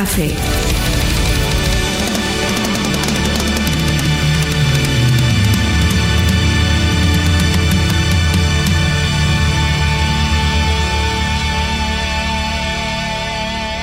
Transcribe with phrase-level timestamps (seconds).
[0.00, 0.28] Café.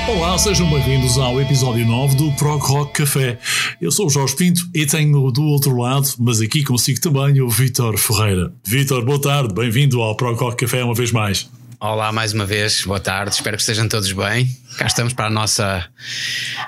[0.09, 3.37] Olá, sejam bem-vindos ao episódio 9 do Prog Rock Café.
[3.79, 7.47] Eu sou o Jorge Pinto e tenho do outro lado, mas aqui consigo também, o
[7.47, 8.51] Vítor Ferreira.
[8.65, 11.47] Vítor, boa tarde, bem-vindo ao Prog Rock Café uma vez mais.
[11.79, 14.49] Olá mais uma vez, boa tarde, espero que estejam todos bem.
[14.79, 15.87] Cá estamos para a nossa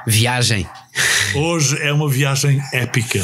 [0.06, 0.70] viagem.
[1.34, 3.20] Hoje é uma viagem épica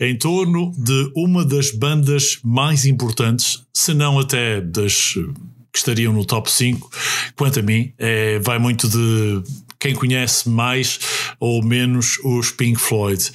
[0.00, 5.12] em torno de uma das bandas mais importantes, se não até das
[5.72, 6.90] que estariam no top 5.
[7.36, 9.40] Quanto a mim, é, vai muito de
[9.78, 10.98] quem conhece mais
[11.38, 13.30] ou menos os Pink Floyd.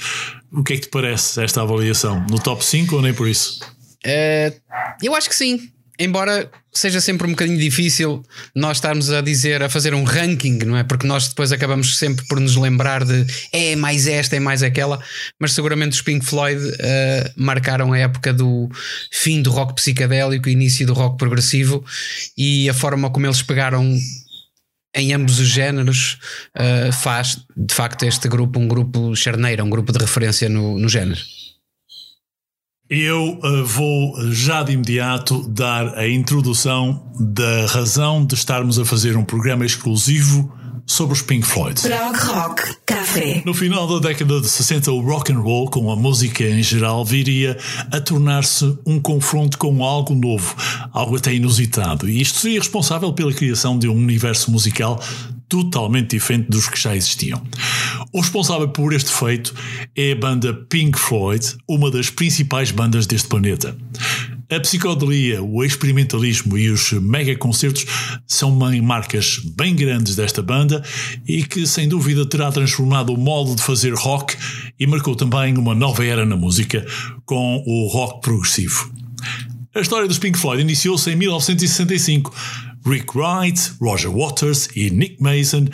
[0.51, 2.19] O que é que te parece esta avaliação?
[2.29, 3.61] No top 5 ou nem por isso?
[4.05, 4.53] Uh,
[5.01, 8.23] eu acho que sim embora seja sempre um bocadinho difícil
[8.55, 10.83] nós estarmos a dizer, a fazer um ranking, não é?
[10.83, 14.99] Porque nós depois acabamos sempre por nos lembrar de é mais esta, é mais aquela,
[15.39, 18.69] mas seguramente os Pink Floyd uh, marcaram a época do
[19.11, 21.85] fim do rock psicadélico, início do rock progressivo
[22.37, 23.97] e a forma como eles pegaram
[24.95, 26.19] em ambos os géneros
[26.57, 30.89] uh, faz de facto este grupo um grupo charneiro, um grupo de referência no, no
[30.89, 31.19] género.
[32.95, 39.17] Eu uh, vou já de imediato dar a introdução da razão de estarmos a fazer
[39.17, 40.53] um programa exclusivo
[40.85, 41.81] sobre os Pink Floyd.
[41.81, 43.41] Prog Rock Café.
[43.45, 47.03] No final da década de 60, o rock and roll, com a música em geral,
[47.03, 47.57] viria
[47.91, 50.55] a tornar-se um confronto com algo novo,
[50.91, 52.07] algo até inusitado.
[52.07, 55.01] E isto seria responsável pela criação de um universo musical
[55.47, 57.41] totalmente diferente dos que já existiam.
[58.11, 59.53] O responsável por este feito
[59.95, 63.75] é a banda Pink Floyd, uma das principais bandas deste planeta.
[64.51, 67.85] A psicodelia, o experimentalismo e os megaconcertos
[68.27, 70.83] são marcas bem grandes desta banda
[71.27, 74.35] e que sem dúvida terá transformado o modo de fazer rock
[74.79, 76.85] e marcou também uma nova era na música
[77.25, 78.91] com o rock progressivo.
[79.75, 82.31] A história dos Pink Floyd iniciou-se em 1965
[82.85, 85.67] Rick Wright, Roger Waters e Nick Mason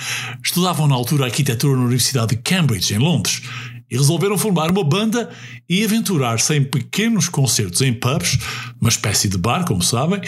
[0.44, 3.42] estudavam na altura arquitetura na Universidade de Cambridge, em Londres,
[3.90, 5.30] e resolveram formar uma banda
[5.68, 8.38] e aventurar-se em pequenos concertos em pubs,
[8.80, 10.22] uma espécie de bar, como sabem,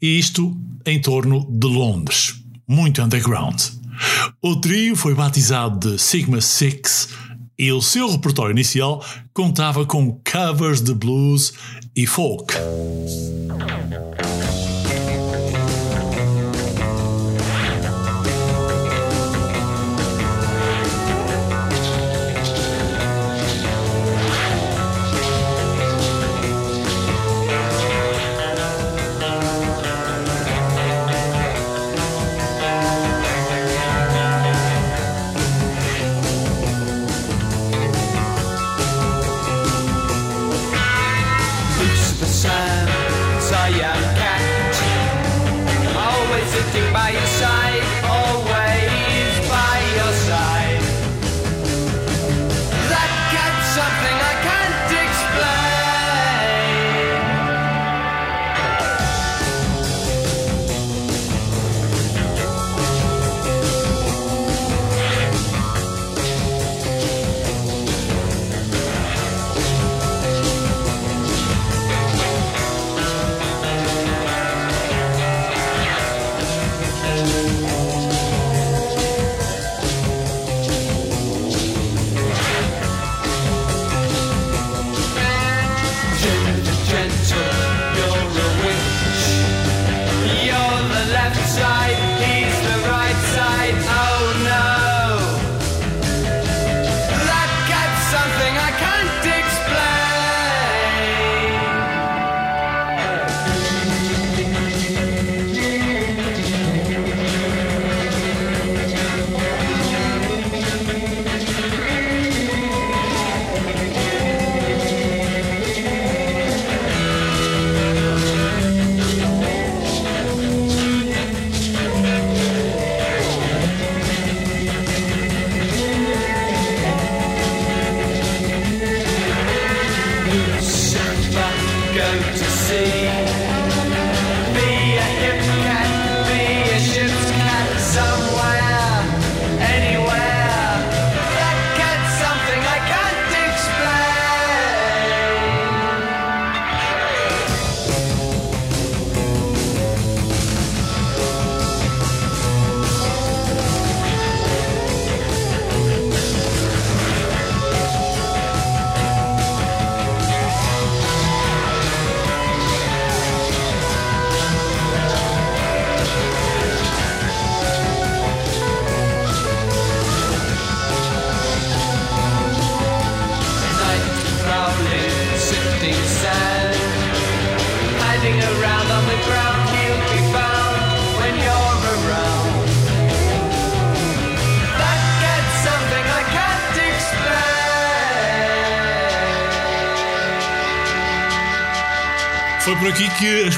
[0.00, 2.34] e isto em torno de Londres,
[2.68, 3.60] muito underground.
[4.40, 7.08] O trio foi batizado de Sigma Six
[7.58, 9.04] e o seu repertório inicial
[9.34, 11.52] contava com covers de blues
[11.94, 12.54] e folk.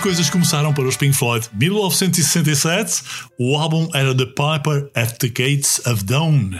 [0.03, 1.49] Coisas começaram para os Pink Floyd.
[1.53, 3.05] 1967,
[3.39, 6.59] o álbum era The Piper at the Gates of Dawn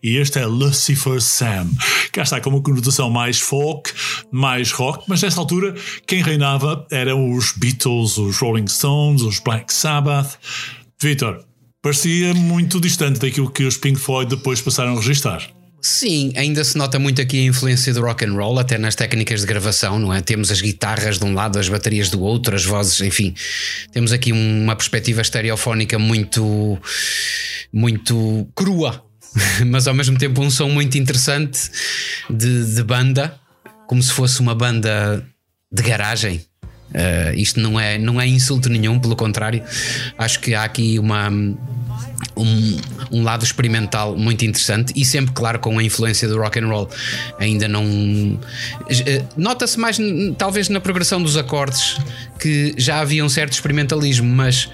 [0.00, 1.68] e este é Lucifer Sam.
[2.12, 3.92] Cá está com uma conotação mais folk,
[4.30, 5.74] mais rock, mas nessa altura
[6.06, 10.38] quem reinava eram os Beatles, os Rolling Stones, os Black Sabbath.
[11.02, 11.44] Victor,
[11.82, 15.42] parecia muito distante daquilo que os Pink Floyd depois passaram a registrar.
[15.86, 19.42] Sim, ainda se nota muito aqui a influência do rock and roll, até nas técnicas
[19.42, 20.22] de gravação, não é?
[20.22, 23.34] Temos as guitarras de um lado, as baterias do outro, as vozes, enfim.
[23.92, 26.80] Temos aqui uma perspectiva estereofónica muito
[27.70, 29.04] muito crua,
[29.66, 31.60] mas ao mesmo tempo um som muito interessante
[32.30, 33.38] de, de banda,
[33.86, 35.22] como se fosse uma banda
[35.70, 36.46] de garagem.
[36.94, 39.62] Uh, isto não é, não é insulto nenhum, pelo contrário,
[40.16, 41.30] acho que há aqui uma
[42.36, 42.76] um,
[43.10, 46.88] um, lado experimental muito interessante e sempre, claro, com a influência do rock and roll.
[47.38, 47.84] Ainda não.
[48.88, 49.98] Eh, nota-se mais,
[50.36, 51.98] talvez, na progressão dos acordes
[52.38, 54.68] que já havia um certo experimentalismo, mas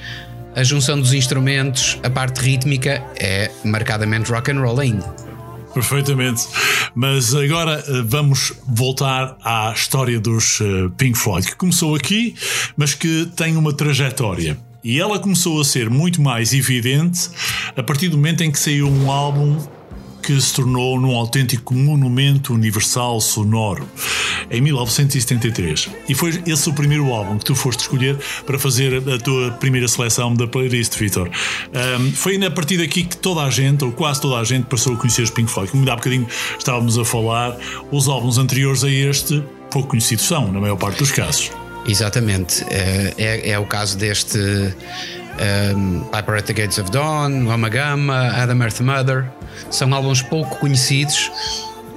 [0.55, 5.31] a junção dos instrumentos, a parte rítmica, é marcadamente rock and roll ainda.
[5.73, 6.47] Perfeitamente.
[6.95, 12.35] Mas agora eh, vamos voltar à história dos eh, Pink Floyd, que começou aqui,
[12.77, 14.59] mas que tem uma trajetória.
[14.83, 17.29] E ela começou a ser muito mais evidente
[17.77, 19.59] a partir do momento em que saiu um álbum
[20.23, 23.89] que se tornou num autêntico monumento universal sonoro
[24.51, 25.89] em 1973.
[26.09, 29.89] E foi esse o primeiro álbum que tu foste escolher para fazer a tua primeira
[29.89, 31.29] seleção da playlist, Vitor.
[31.29, 34.95] Um, foi a partir daqui que toda a gente, ou quase toda a gente, passou
[34.95, 35.71] a conhecer os Pink Floyd.
[35.71, 36.27] Como há bocadinho
[36.59, 37.57] estávamos a falar,
[37.91, 41.51] os álbuns anteriores a este pouco conhecidos são, na maior parte dos casos.
[41.87, 42.65] Exatamente.
[42.71, 44.39] É, é, é o caso deste
[45.75, 49.31] um, Piper at the Gates of Dawn, Lama Gama, Adam Earth Mother.
[49.71, 51.31] São álbuns pouco conhecidos.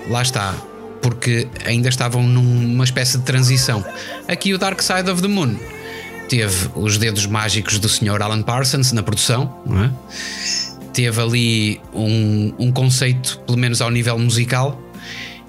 [0.08, 0.54] Lá está.
[1.02, 3.84] Porque ainda estavam numa espécie de transição.
[4.28, 5.58] Aqui o Dark Side of the Moon
[6.30, 8.22] teve os dedos mágicos do Sr.
[8.22, 9.90] Alan Parsons na produção, é?
[10.94, 14.82] teve ali um, um conceito, pelo menos ao nível musical,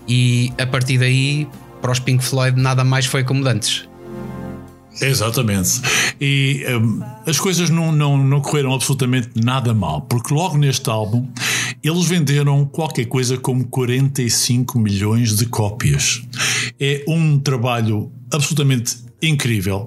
[0.07, 1.49] e a partir daí,
[1.81, 3.89] para os Pink Floyd, nada mais foi como antes.
[5.01, 5.81] Exatamente.
[6.21, 11.29] E um, as coisas não, não, não correram absolutamente nada mal, porque logo neste álbum
[11.83, 16.23] eles venderam qualquer coisa como 45 milhões de cópias.
[16.81, 19.87] É um trabalho absolutamente incrível.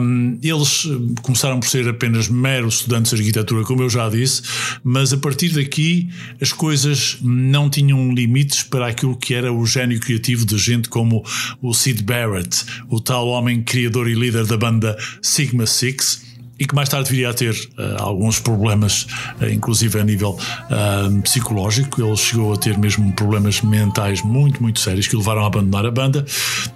[0.00, 0.88] Um, eles
[1.22, 4.42] começaram por ser apenas meros estudantes de arquitetura, como eu já disse,
[4.82, 6.08] mas a partir daqui
[6.40, 11.24] as coisas não tinham limites para aquilo que era o gênio criativo de gente como
[11.62, 16.25] o Sid Barrett, o tal homem criador e líder da banda Sigma Six
[16.58, 19.06] e que mais tarde viria a ter uh, alguns problemas,
[19.40, 22.02] uh, inclusive a nível uh, psicológico.
[22.02, 25.84] Ele chegou a ter mesmo problemas mentais muito, muito sérios que o levaram a abandonar
[25.84, 26.24] a banda.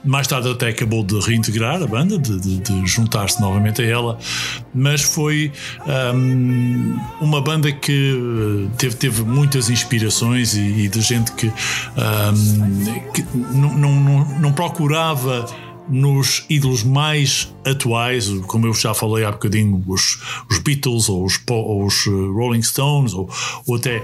[0.04, 4.18] Mais tarde, até acabou de reintegrar a banda, de, de, de juntar-se novamente a ela,
[4.74, 5.52] mas foi
[6.14, 13.24] um, uma banda que teve, teve muitas inspirações e, e de gente que, um, que
[13.54, 15.46] não, não, não procurava
[15.88, 21.38] nos ídolos mais atuais, como eu já falei há bocadinho, os, os Beatles ou os,
[21.48, 23.28] ou os eh, Rolling Stones ou,
[23.66, 24.02] ou, até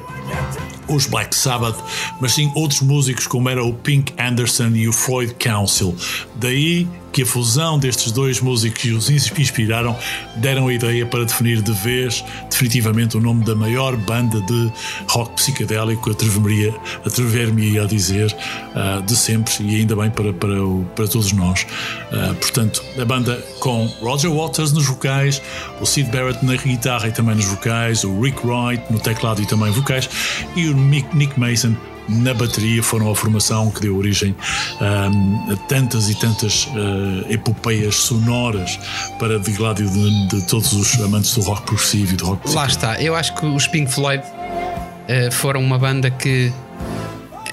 [0.89, 1.77] os Black Sabbath,
[2.21, 5.95] mas sim outros músicos como era o Pink Anderson e o Floyd Council.
[6.37, 6.87] Daí
[7.17, 9.97] que a fusão destes dois músicos que os inspiraram
[10.37, 14.71] deram a ideia para definir de vez, definitivamente, o nome da maior banda de
[15.09, 16.75] rock psicadélico, atrever-me
[17.07, 18.37] atrever a dizer,
[18.75, 20.57] uh, de sempre, e ainda bem para, para,
[20.95, 21.67] para todos nós.
[22.13, 25.41] Uh, portanto, a banda com Roger Waters nos vocais,
[25.81, 29.47] o Sid Barrett na guitarra e também nos vocais, o Rick Wright no teclado e
[29.47, 30.09] também vocais,
[30.55, 31.75] e o Nick Mason
[32.09, 34.35] na bateria foram a formação que deu origem
[34.81, 38.79] um, a tantas e tantas uh, epopeias sonoras
[39.19, 43.01] para degládio de, de, todos os amantes do rock progressivo e do rock Lá está,
[43.03, 46.53] eu acho que os Pink Floyd uh, foram uma banda que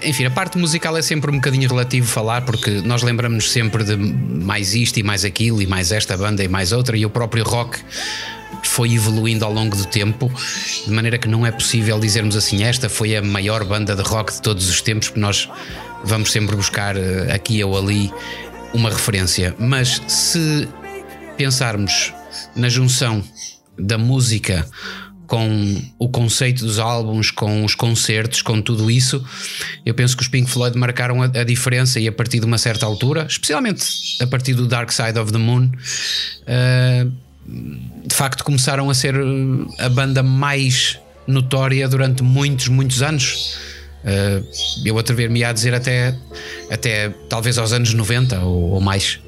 [0.04, 3.96] enfim, a parte musical é sempre um bocadinho relativo falar, porque nós lembramos sempre de
[3.96, 7.44] mais isto e mais aquilo, e mais esta banda e mais outra, e o próprio
[7.44, 7.80] rock
[8.64, 10.32] foi evoluindo ao longo do tempo,
[10.86, 14.34] de maneira que não é possível dizermos assim: esta foi a maior banda de rock
[14.34, 15.50] de todos os tempos, porque nós
[16.04, 18.12] vamos sempre buscar eh, aqui ou ali
[18.74, 19.56] uma referência.
[19.60, 20.68] Mas se
[21.38, 22.14] pensarmos
[22.56, 23.24] na junção
[23.78, 24.68] da música
[25.28, 29.24] com o conceito dos álbuns, com os concertos, com tudo isso,
[29.86, 32.58] eu penso que os Pink Floyd marcaram a, a diferença e a partir de uma
[32.58, 33.86] certa altura, especialmente
[34.22, 37.12] a partir do Dark Side of the Moon, uh,
[38.06, 43.58] de facto começaram a ser eh, a banda mais notória durante muitos, muitos anos.
[44.04, 44.46] Uh,
[44.86, 46.16] eu atrever-me a dizer até,
[46.70, 49.20] até talvez aos anos 90 ou, ou mais.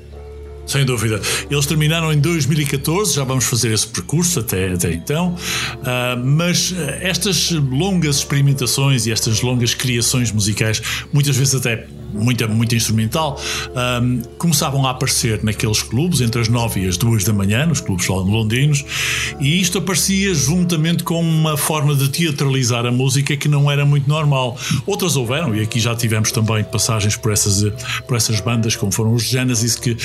[0.66, 1.22] Sem dúvida.
[1.50, 5.36] Eles terminaram em 2014, já vamos fazer esse percurso até, até então.
[5.36, 10.82] Uh, mas estas longas experimentações e estas longas criações musicais,
[11.14, 13.40] muitas vezes até muita, muita instrumental,
[14.02, 17.82] um, começavam a aparecer naqueles clubes entre as 9 e as 2 da manhã, nos
[17.82, 18.86] clubes londrinos,
[19.40, 24.08] e isto aparecia juntamente com uma forma de teatralizar a música que não era muito
[24.08, 24.58] normal.
[24.86, 27.64] Outras houveram, e aqui já tivemos também passagens por essas,
[28.08, 29.98] por essas bandas, como foram os Genesis, que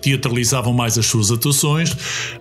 [0.00, 1.96] teatralizavam mais as suas atuações,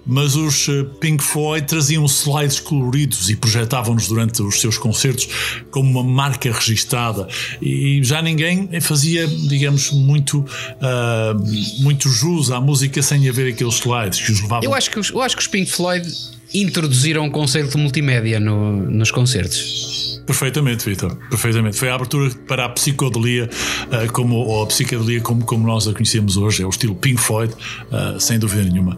[0.06, 5.28] mas os eh, Pink Floyd traziam slides coloridos e projetavam-nos durante os seus concertos
[5.72, 7.28] como uma marca registada
[7.62, 14.20] e já ninguém fazia, digamos, muito, uh, muito jus à música sem haver aqueles slides
[14.20, 14.63] que os levavam.
[14.63, 16.08] Eu acho que os, eu acho que os Pink Floyd
[16.54, 19.88] introduziram o conceito de multimédia no, nos concertos.
[20.29, 21.15] Perfeitamente, Vitor.
[21.27, 21.75] Perfeitamente.
[21.75, 23.50] Foi a abertura para a psicodelia,
[23.88, 27.19] uh, como, ou a psicodelia como, como nós a conhecemos hoje, é o estilo Pink
[27.19, 28.95] Floyd, uh, sem dúvida nenhuma.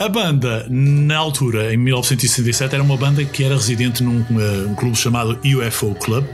[0.00, 4.74] A banda, na altura, em 1967, era uma banda que era residente num uh, um
[4.74, 6.24] clube chamado UFO Club.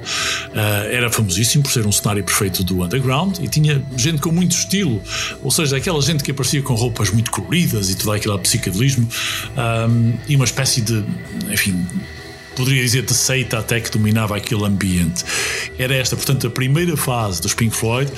[0.90, 5.02] era famosíssimo por ser um cenário perfeito do underground e tinha gente com muito estilo,
[5.42, 9.06] ou seja, aquela gente que aparecia com roupas muito coloridas e tudo aquilo psicodelismo
[9.86, 11.04] um, e uma espécie de,
[11.50, 11.86] enfim,
[12.60, 15.24] poderia dizer de seita até que dominava aquele ambiente.
[15.78, 18.12] Era esta, portanto, a primeira fase dos Pink Floyd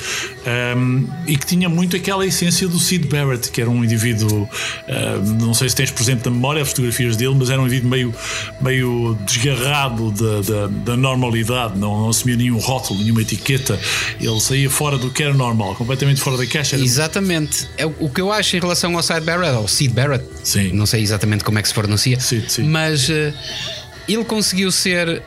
[0.75, 5.45] um, e que tinha muito aquela essência do Sid Barrett, que era um indivíduo, um,
[5.45, 8.15] não sei se tens presente na memória as fotografias dele, mas era um indivíduo meio,
[8.61, 13.79] meio desgarrado da, da, da normalidade, não, não assumia nenhum rótulo, nenhuma etiqueta,
[14.19, 16.75] ele saía fora do que era normal, completamente fora da caixa.
[16.75, 16.83] Era...
[16.83, 17.65] Exatamente.
[17.77, 20.73] É o que eu acho em relação ao Sid Barrett, ou Sid Barrett, Sim.
[20.73, 22.63] não sei exatamente como é que se pronuncia, sim.
[22.63, 23.07] mas.
[23.07, 23.33] Uh,
[24.07, 25.21] ele conseguiu ser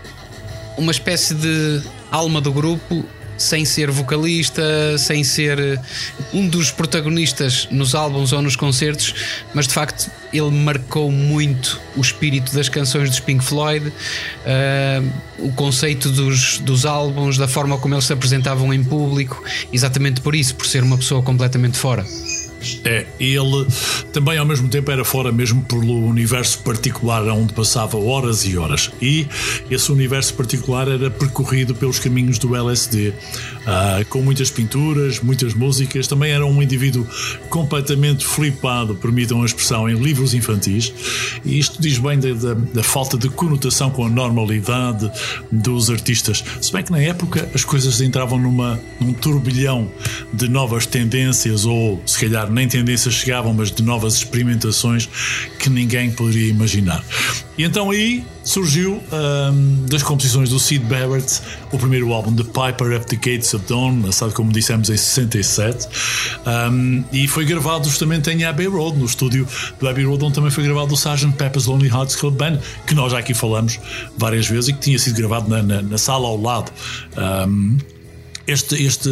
[0.76, 3.04] uma espécie de alma do grupo
[3.38, 5.78] sem ser vocalista, sem ser eh,
[6.32, 9.14] um dos protagonistas nos álbuns ou nos concertos,
[9.54, 15.52] mas de facto ele marcou muito o espírito das canções dos Pink Floyd, uh, o
[15.52, 19.42] conceito dos, dos álbuns, da forma como eles se apresentavam em público,
[19.72, 22.04] exatamente por isso, por ser uma pessoa completamente fora.
[22.84, 23.66] É, ele
[24.12, 28.90] também ao mesmo tempo era fora mesmo pelo universo particular onde passava horas e horas.
[29.00, 29.26] E
[29.70, 33.12] esse universo particular era percorrido pelos caminhos do LSD,
[33.66, 36.06] uh, com muitas pinturas, muitas músicas.
[36.06, 37.06] Também era um indivíduo
[37.48, 40.92] completamente flipado, permitam a expressão, em livros infantis.
[41.44, 45.10] E isto diz bem da, da, da falta de conotação com a normalidade
[45.50, 46.44] dos artistas.
[46.60, 49.90] Se bem que na época as coisas entravam numa, num turbilhão
[50.32, 55.08] de novas tendências ou, se calhar, nem tendências chegavam, mas de novas experimentações
[55.58, 57.04] que ninguém poderia imaginar.
[57.58, 62.96] E então aí surgiu um, das composições do Sid Barrett o primeiro álbum The Piper
[62.96, 65.88] at the Gates of Dawn, lançado como dissemos em 67,
[66.70, 69.46] um, e foi gravado justamente em Abbey Road, no estúdio
[69.80, 71.32] do Abbey Road, onde também foi gravado o Sgt.
[71.36, 73.80] Pepper's Lonely Hearts Club Band, que nós já aqui falamos
[74.16, 76.70] várias vezes e que tinha sido gravado na, na, na sala ao lado.
[77.16, 77.76] Um,
[78.46, 79.08] este, este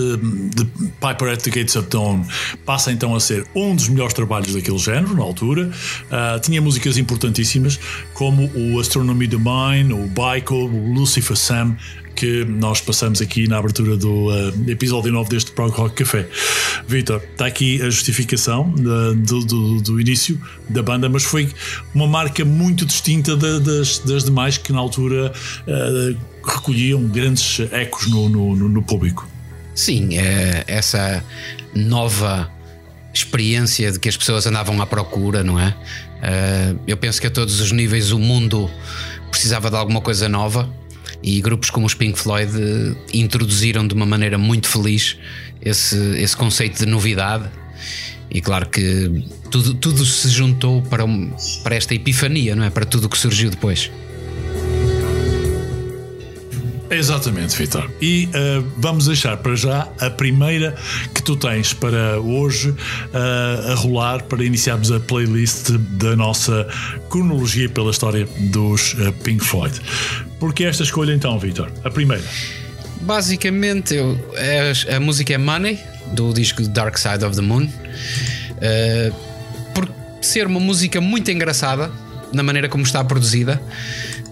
[0.56, 0.64] The
[1.00, 2.24] Piper at the Gates of Dawn
[2.64, 5.70] passa então a ser um dos melhores trabalhos daquele género, na altura.
[6.06, 7.78] Uh, tinha músicas importantíssimas,
[8.12, 11.76] como o Astronomy Mine, o Baiko, o Lucifer Sam,
[12.14, 16.28] que nós passamos aqui na abertura do uh, episódio 9 deste Prog Rock Café.
[16.86, 21.50] Vitor, está aqui a justificação uh, do, do, do, início da banda, mas foi
[21.94, 25.32] uma marca muito distinta da, das, das demais que na altura
[25.66, 29.28] uh, recolhiam grandes ecos no, no, no público.
[29.74, 31.24] Sim, é essa
[31.74, 32.50] nova
[33.12, 35.68] experiência de que as pessoas andavam à procura, não é?
[35.68, 38.70] Uh, eu penso que a todos os níveis o mundo
[39.30, 40.68] precisava de alguma coisa nova
[41.22, 45.16] e grupos como os Pink Floyd uh, introduziram de uma maneira muito feliz
[45.60, 47.48] esse, esse conceito de novidade.
[48.30, 51.04] E claro que tudo, tudo se juntou para,
[51.62, 52.70] para esta epifania, não é?
[52.70, 53.90] Para tudo o que surgiu depois.
[56.96, 57.90] Exatamente, Vitor.
[58.00, 60.74] E uh, vamos deixar para já a primeira
[61.12, 66.66] que tu tens para hoje uh, a rolar para iniciarmos a playlist da nossa
[67.10, 69.80] cronologia pela história dos uh, Pink Floyd.
[70.38, 71.70] Porque esta escolha então, Vitor?
[71.82, 72.24] A primeira.
[73.00, 75.78] Basicamente, eu, é, a música é Money,
[76.12, 77.68] do disco Dark Side of the Moon.
[79.74, 79.88] por
[80.20, 81.90] ser uma música muito engraçada,
[82.32, 83.60] na maneira como está produzida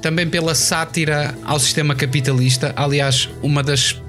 [0.03, 2.73] também pela sátira ao sistema capitalista.
[2.77, 4.03] Aliás, uma das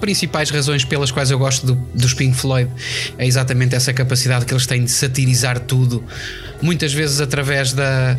[0.00, 2.70] principais razões pelas quais eu gosto do, dos Pink Floyd
[3.16, 6.04] é exatamente essa capacidade que eles têm de satirizar tudo,
[6.60, 8.18] muitas vezes através da,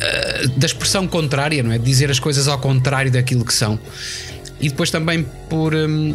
[0.00, 1.78] eh, da expressão contrária, não é?
[1.78, 3.78] De dizer as coisas ao contrário daquilo que são.
[4.60, 5.74] E depois também por.
[5.74, 6.14] Hum,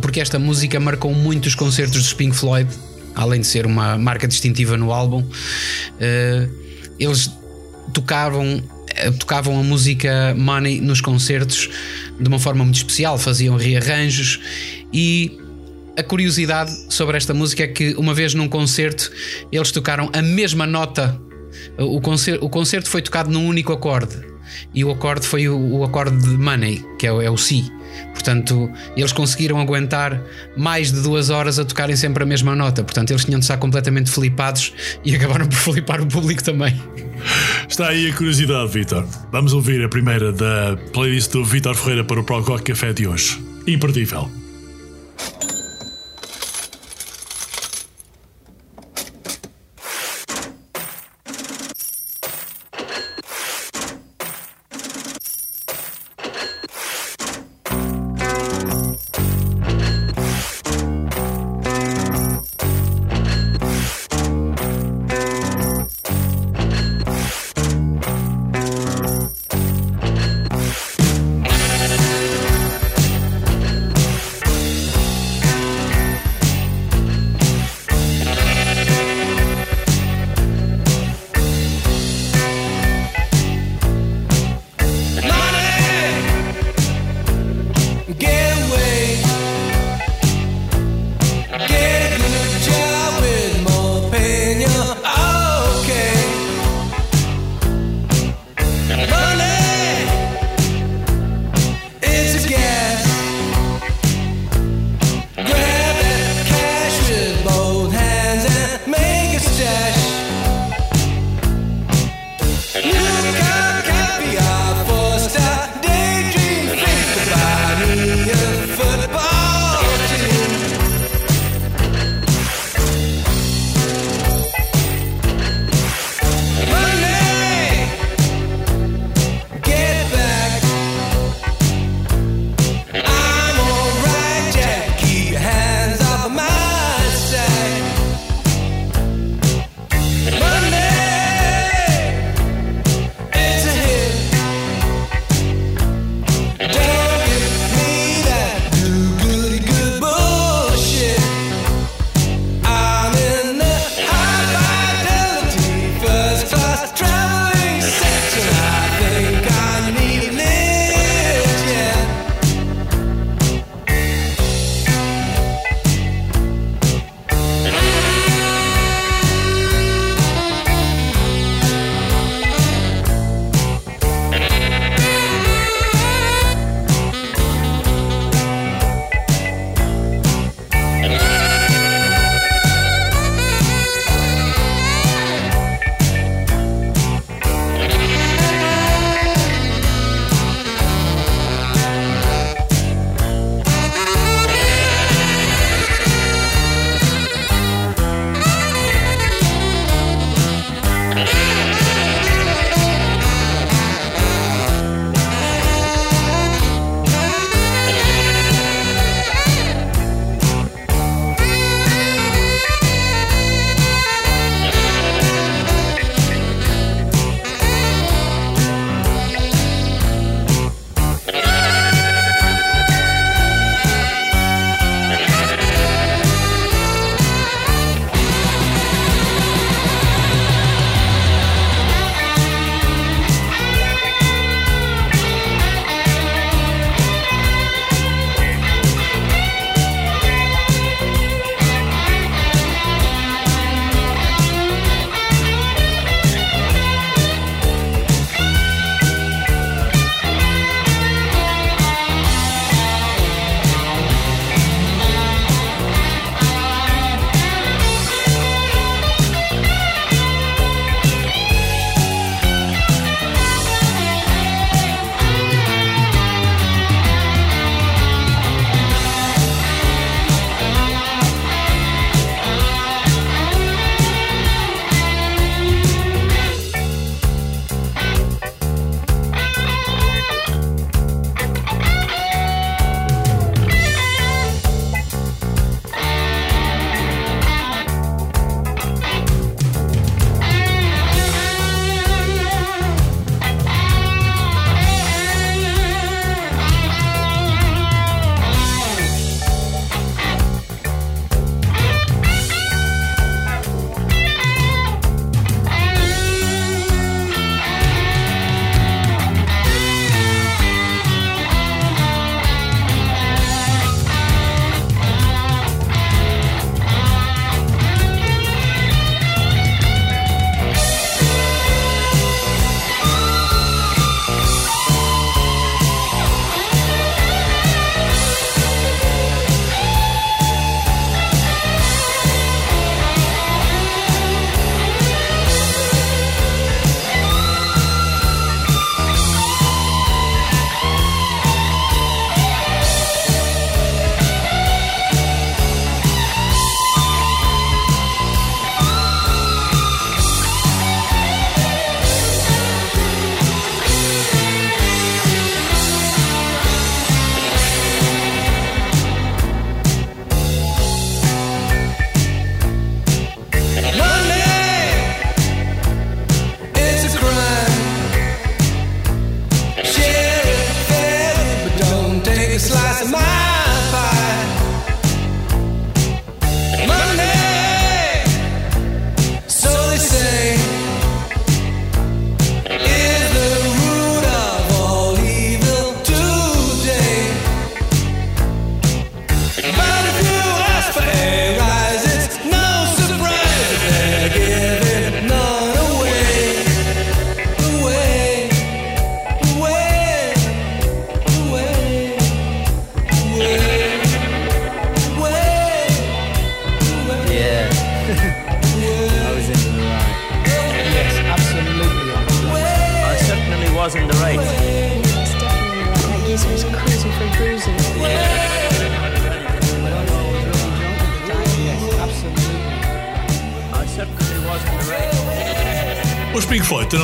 [0.00, 2.68] porque esta música marcou muito os concertos dos Pink Floyd
[3.14, 5.20] além de ser uma marca distintiva no álbum.
[5.20, 6.50] Uh,
[6.98, 7.30] eles
[7.92, 8.62] tocavam
[9.10, 11.68] tocavam a música Money nos concertos
[12.18, 14.40] de uma forma muito especial, faziam rearranjos
[14.92, 15.38] e
[15.96, 19.10] a curiosidade sobre esta música é que uma vez num concerto
[19.50, 21.20] eles tocaram a mesma nota.
[21.78, 24.31] O concerto, o concerto foi tocado num único acorde
[24.74, 27.70] e o acorde foi o, o acorde de Money, que é, o, é o Si.
[28.12, 30.20] Portanto, eles conseguiram aguentar
[30.56, 32.82] mais de duas horas a tocarem sempre a mesma nota.
[32.82, 34.72] Portanto, eles tinham de estar completamente flipados
[35.04, 36.80] e acabaram por flipar o público também.
[37.68, 39.06] Está aí a curiosidade, Vitor.
[39.30, 43.40] Vamos ouvir a primeira da playlist do Vitor Ferreira para o Prococ Café de hoje.
[43.66, 44.30] Imperdível.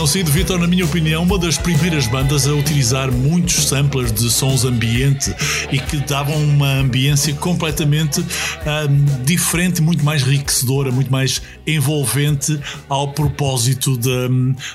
[0.09, 4.65] Sido, Vitor, na minha opinião, uma das primeiras bandas a utilizar muitos samplers de sons
[4.65, 5.35] ambiente
[5.71, 8.25] e que davam uma ambiência completamente
[8.65, 14.29] ahm, diferente, muito mais enriquecedora, muito mais envolvente ao propósito da,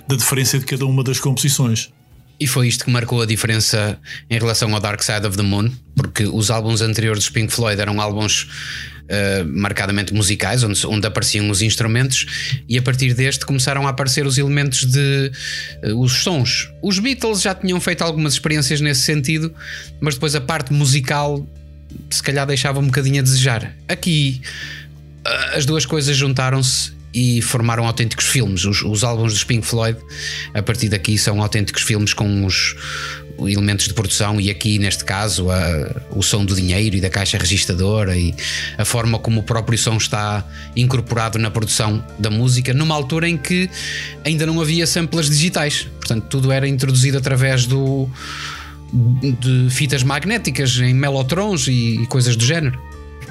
[0.07, 1.89] da diferença de cada uma das composições.
[2.39, 3.97] E foi isto que marcou a diferença
[4.29, 7.81] em relação ao Dark Side of the Moon, porque os álbuns anteriores dos Pink Floyd
[7.81, 8.47] eram álbuns
[9.03, 12.25] uh, marcadamente musicais, onde, onde apareciam os instrumentos,
[12.67, 15.31] e a partir deste começaram a aparecer os elementos de
[15.83, 16.69] uh, os sons.
[16.81, 19.53] Os Beatles já tinham feito algumas experiências nesse sentido,
[19.99, 21.45] mas depois a parte musical
[22.09, 23.75] se calhar deixava um bocadinho a desejar.
[23.87, 24.41] Aqui
[25.25, 28.65] uh, as duas coisas juntaram-se e formaram autênticos filmes.
[28.65, 29.99] Os, os, álbuns dos Pink Floyd,
[30.53, 32.75] a partir daqui, são autênticos filmes com os
[33.39, 37.37] elementos de produção, e aqui, neste caso, a, o som do dinheiro e da caixa
[37.37, 38.33] registradora e
[38.77, 43.37] a forma como o próprio som está incorporado na produção da música, numa altura em
[43.37, 43.69] que
[44.23, 45.87] ainda não havia samples digitais.
[45.97, 48.09] Portanto, tudo era introduzido através do.
[48.93, 52.79] De fitas magnéticas em melotrons e, e coisas do género.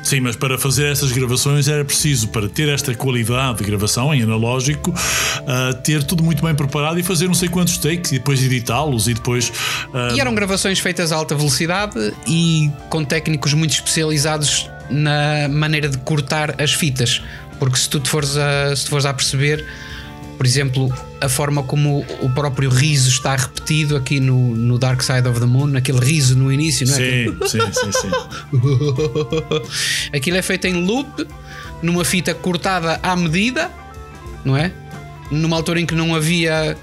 [0.03, 4.23] Sim, mas para fazer essas gravações era preciso, para ter esta qualidade de gravação em
[4.23, 8.43] analógico, uh, ter tudo muito bem preparado e fazer não sei quantos takes e depois
[8.43, 9.51] editá-los e depois.
[9.89, 10.15] Uh...
[10.15, 15.99] E eram gravações feitas a alta velocidade e com técnicos muito especializados na maneira de
[15.99, 17.23] cortar as fitas.
[17.59, 19.65] Porque se tu te fores a, se te fores a perceber,
[20.43, 25.29] por exemplo, a forma como o próprio riso está repetido aqui no, no Dark Side
[25.29, 26.99] of the Moon, aquele riso no início, não é?
[26.99, 28.11] Sim, sim, sim, sim.
[30.13, 31.29] Aquilo é feito em loop,
[31.81, 33.71] numa fita cortada à medida,
[34.45, 34.73] não é?
[35.31, 36.77] Numa altura em que não havia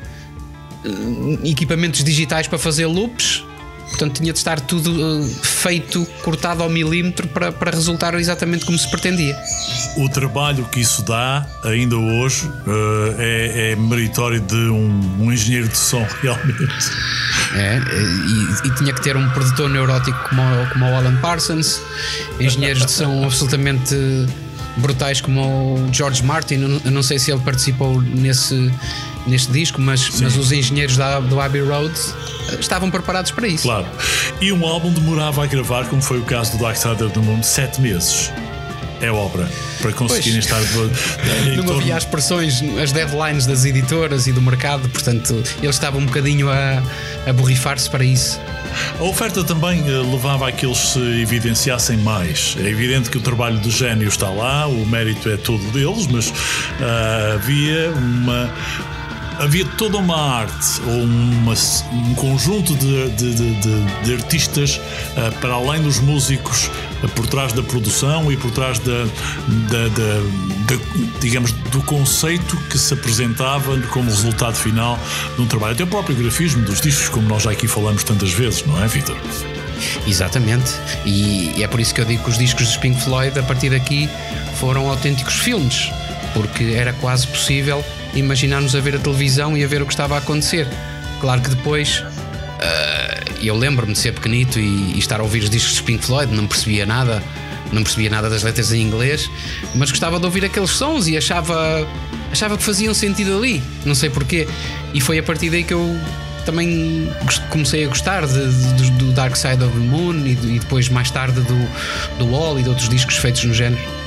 [0.86, 3.44] uh, equipamentos digitais para fazer loops,
[3.90, 8.78] portanto tinha de estar tudo uh, feito, cortado ao milímetro para, para resultar exatamente como
[8.78, 9.38] se pretendia.
[9.98, 15.68] O trabalho que isso dá, ainda hoje, uh, é, é, meritório de um, um, engenheiro
[15.68, 16.92] de som, realmente.
[17.56, 21.82] É, e, e, tinha que ter um produtor neurótico como, como o Alan Parsons,
[22.40, 23.96] engenheiros de som absolutamente
[24.78, 26.80] brutais como o George Martin.
[26.84, 28.72] Eu não sei se ele participou nesse,
[29.30, 31.94] neste disco, mas, mas os engenheiros da, do Abbey Road
[32.60, 33.64] estavam preparados para isso.
[33.64, 33.88] Claro.
[34.42, 37.20] E um álbum demorava a gravar, como foi o caso do Dark Side of the
[37.20, 38.32] Moon, sete meses.
[39.02, 39.50] É obra
[39.82, 40.60] para conseguirem estar.
[40.62, 41.80] De, não torno...
[41.80, 46.50] havia as pressões, as deadlines das editoras e do mercado, portanto, eles estavam um bocadinho
[46.50, 46.84] a,
[47.26, 48.38] a borrifar-se para isso.
[49.00, 52.58] A oferta também levava a que eles se evidenciassem mais.
[52.60, 56.28] É evidente que o trabalho do gênio está lá, o mérito é todo deles, mas
[56.28, 58.54] uh, havia uma,
[59.40, 61.54] havia toda uma arte ou uma,
[61.94, 66.70] um conjunto de, de, de, de artistas uh, para além dos músicos
[67.02, 69.06] uh, por trás da produção e por trás da,
[69.70, 75.00] da, da, da, digamos do conceito que se apresentava como resultado final
[75.36, 78.32] de um trabalho até o próprio grafismo dos discos como nós já aqui falamos tantas
[78.32, 79.18] vezes não é Vitor?
[80.06, 80.74] Exatamente
[81.06, 83.70] e, é por isso que eu digo que os discos dos Pink Floyd a partir
[83.70, 84.10] daqui
[84.60, 85.90] foram autênticos filmes
[86.34, 90.16] porque era quase possível imaginar-nos a ver a televisão e a ver o que estava
[90.16, 90.68] a acontecer.
[91.20, 95.50] Claro que depois uh, eu lembro-me de ser pequenito e, e, estar a ouvir os
[95.50, 97.22] discos de Pink Floyd, não percebia nada,
[97.72, 99.30] não percebia nada das letras em inglês,
[99.76, 101.88] mas gostava de ouvir aqueles sons e achava,
[102.32, 104.48] achava que faziam sentido ali, não sei porquê.
[104.94, 106.00] E foi a partir daí que eu
[106.46, 107.12] também
[107.50, 111.12] comecei a gostar de, de, do Dark Side of the Moon e, e, depois mais
[111.12, 111.70] tarde do,
[112.18, 113.99] do Wall e de outros discos feitos no género.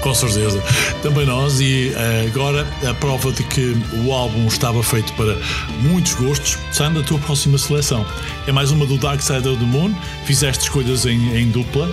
[0.00, 0.62] Com certeza.
[1.02, 5.36] Também nós, e uh, agora a prova de que o álbum estava feito para
[5.80, 8.06] muitos gostos, sendo a tua próxima seleção.
[8.46, 11.90] É mais uma do Dark Side of the Moon, fizeste escolhas em, em dupla.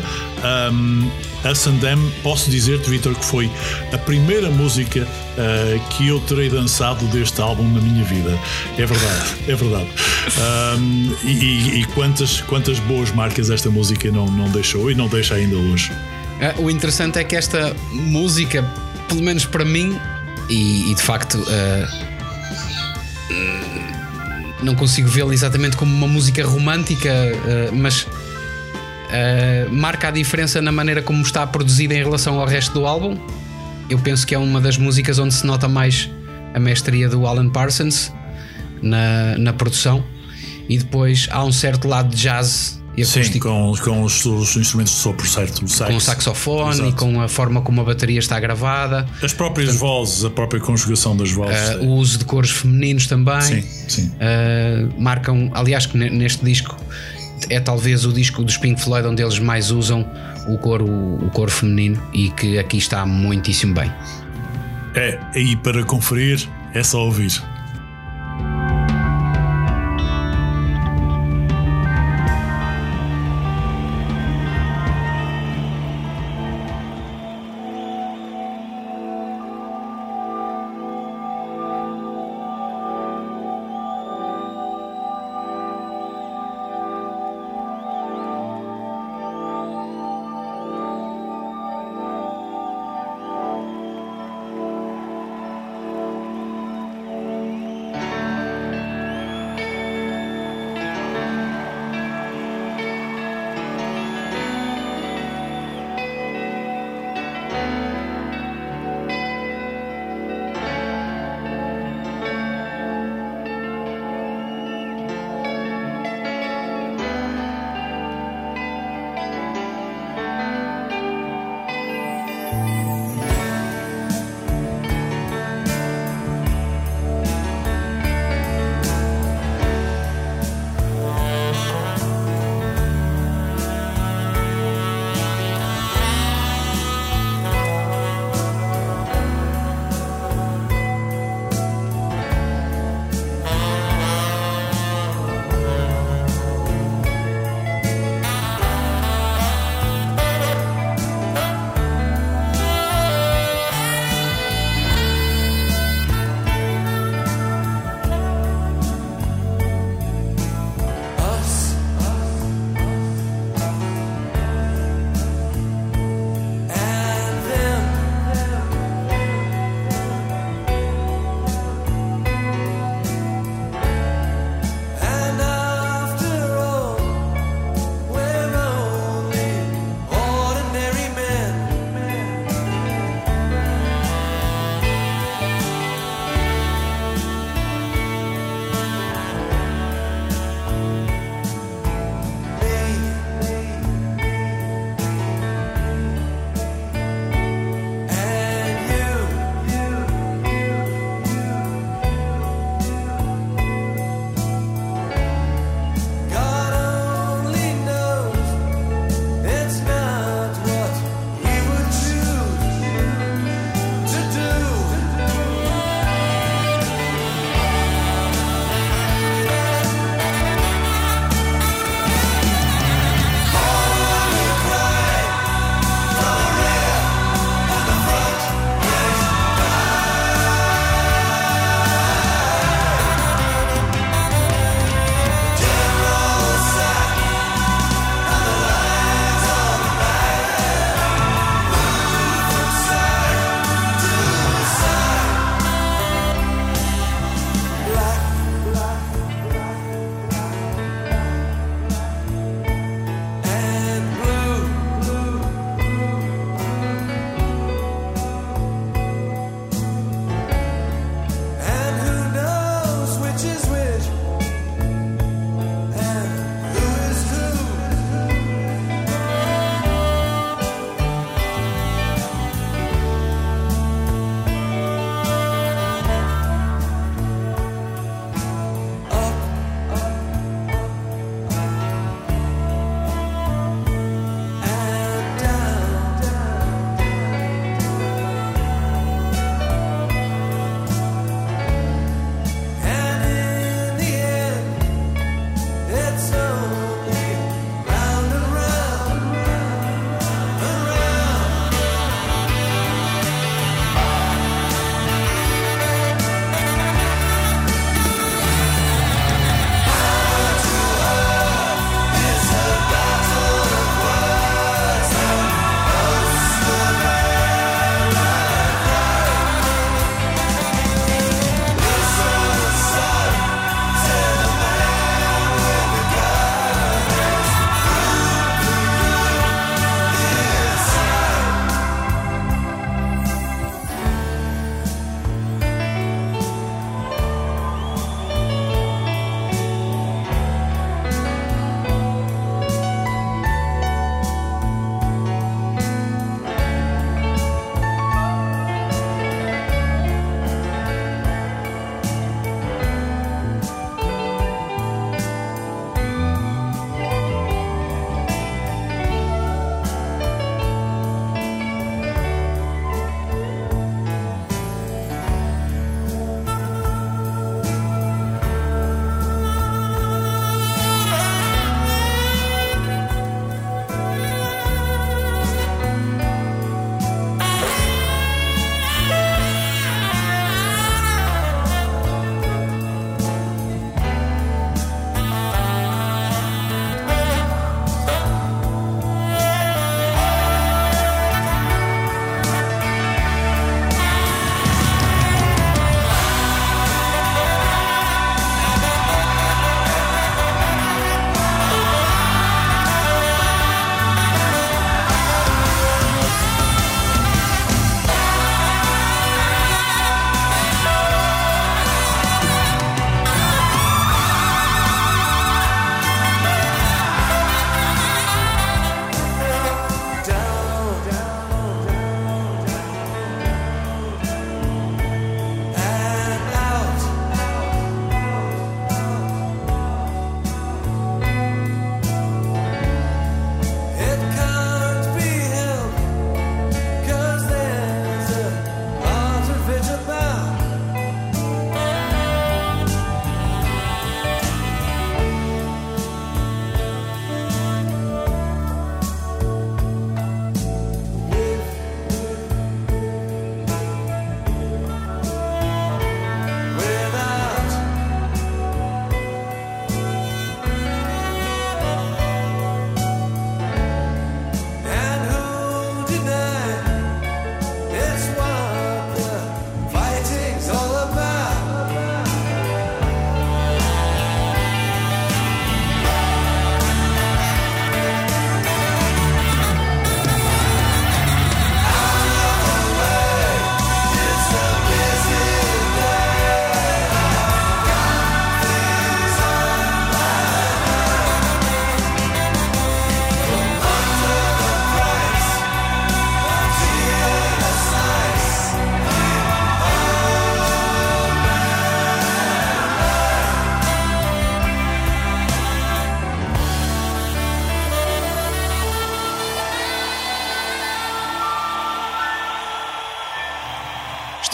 [0.71, 1.09] Um,
[1.43, 3.49] a Sandem, posso dizer-te, Vitor, que foi
[3.91, 8.37] a primeira música uh, que eu terei dançado deste álbum na minha vida.
[8.77, 9.89] É verdade, é verdade.
[10.79, 15.35] Um, e, e quantas, quantas boas marcas esta música não, não deixou e não deixa
[15.35, 15.91] ainda hoje.
[16.35, 18.63] Uh, o interessante é que esta música,
[19.07, 19.97] pelo menos para mim,
[20.49, 21.87] e, e de facto uh,
[24.61, 28.07] não consigo vê-la exatamente como uma música romântica, uh, mas
[29.71, 33.17] marca a diferença na maneira como está produzida em relação ao resto do álbum.
[33.89, 36.09] Eu penso que é uma das músicas onde se nota mais
[36.53, 38.11] a mestria do Alan Parsons
[38.81, 40.03] na, na produção,
[40.67, 44.99] e depois há um certo lado de jazz Sim, com, com os, os, instrumentos de
[44.99, 45.65] sopro, certo?
[45.65, 45.86] O.
[45.86, 46.89] Com o saxofone Exato.
[46.89, 49.05] e com a forma como a bateria está gravada.
[49.21, 51.75] As próprias Portanto, vozes, a própria conjugação das vozes.
[51.75, 53.41] Uh, o uso de cores femininos também.
[53.41, 54.12] Sim, sim.
[54.15, 56.77] Uh, marcam, aliás, que neste disco
[57.49, 60.08] é talvez o disco dos Pink Floyd onde eles mais usam
[60.47, 63.91] o coro, o coro feminino e que aqui está muitíssimo bem.
[64.95, 67.43] É, aí para conferir é só ouvir.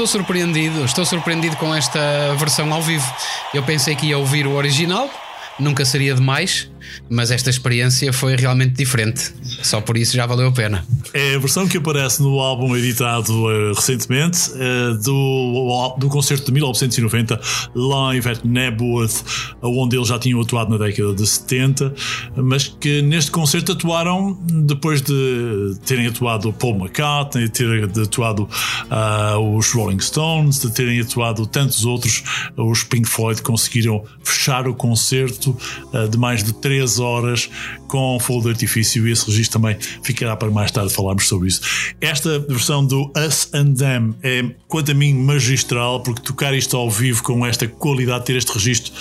[0.02, 2.00] Estou surpreendido, estou surpreendido com esta
[2.36, 3.06] versão ao vivo.
[3.54, 5.08] Eu pensei que ia ouvir o original,
[5.60, 6.72] nunca seria demais,
[7.08, 9.32] mas esta experiência foi realmente diferente.
[9.62, 10.84] Só por isso já valeu a pena.
[11.14, 16.54] É a versão que aparece no álbum editado uh, recentemente uh, do, do concerto de
[16.54, 17.40] 1990,
[17.76, 19.22] Live at Nebworth,
[19.62, 21.94] onde eles já tinham atuado na década de 70,
[22.38, 28.48] mas que neste concerto atuaram depois de terem atuado Paul McCartney, de terem atuado
[28.90, 32.24] uh, os Rolling Stones, de terem atuado tantos outros,
[32.56, 35.58] os Pink Floyd conseguiram fechar o concerto
[36.10, 37.50] de mais de 3 horas
[37.88, 41.62] com fogo de artifício e esse registro também ficará para mais tarde falarmos sobre isso.
[42.00, 46.90] Esta versão do Us and Them é, quanto a mim, magistral, porque tocar isto ao
[46.90, 48.94] vivo com esta qualidade, ter este registro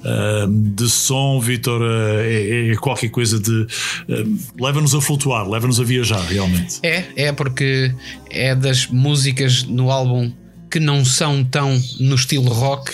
[0.00, 3.50] uh, de som, Vitor, uh, é, é, qualquer coisa de.
[3.52, 6.78] Uh, leva-nos a flutuar, leva-nos a viajar, realmente.
[6.82, 7.94] É, é porque
[8.30, 10.32] é das músicas no álbum
[10.70, 12.92] que não são tão no estilo rock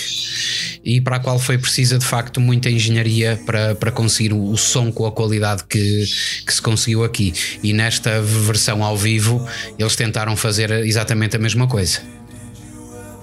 [0.84, 4.90] e para a qual foi precisa de facto muita engenharia para, para conseguir o, som
[4.90, 6.04] com a qualidade que,
[6.46, 7.32] que se conseguiu aqui.
[7.62, 9.46] E nesta versão ao vivo
[9.78, 12.19] eles tentaram fazer exatamente a mesma coisa.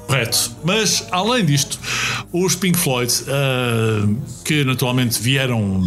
[0.07, 0.55] Correto.
[0.63, 1.77] Mas, além disto,
[2.31, 5.83] os Pink Floyd, uh, que naturalmente vieram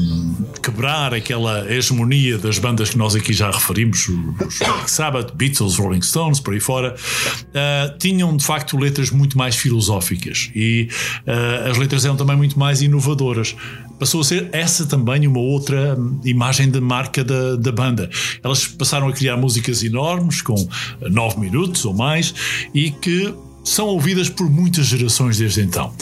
[0.62, 6.02] quebrar aquela hegemonia das bandas que nós aqui já referimos, os Black Sabbath, Beatles, Rolling
[6.02, 10.88] Stones, por aí fora, uh, tinham de facto letras muito mais filosóficas e
[11.26, 13.56] uh, as letras eram também muito mais inovadoras
[13.98, 15.94] passou a ser essa também uma outra
[16.24, 18.08] imagem de marca da, da banda.
[18.42, 20.54] Elas passaram a criar músicas enormes, com
[21.02, 22.34] nove minutos ou mais,
[22.72, 23.34] e que
[23.64, 25.92] são ouvidas por muitas gerações desde então.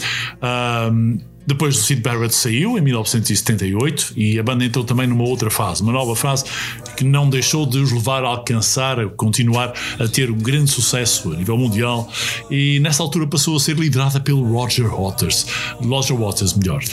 [0.91, 5.49] Um, depois o Sid Barrett saiu em 1978 e a banda entrou também numa outra
[5.49, 6.45] fase, uma nova fase
[6.95, 11.33] que não deixou de os levar a alcançar, a continuar a ter um grande sucesso
[11.33, 12.07] a nível mundial
[12.51, 15.47] e nessa altura passou a ser liderada pelo Roger Waters,
[15.81, 16.83] Roger Waters melhor.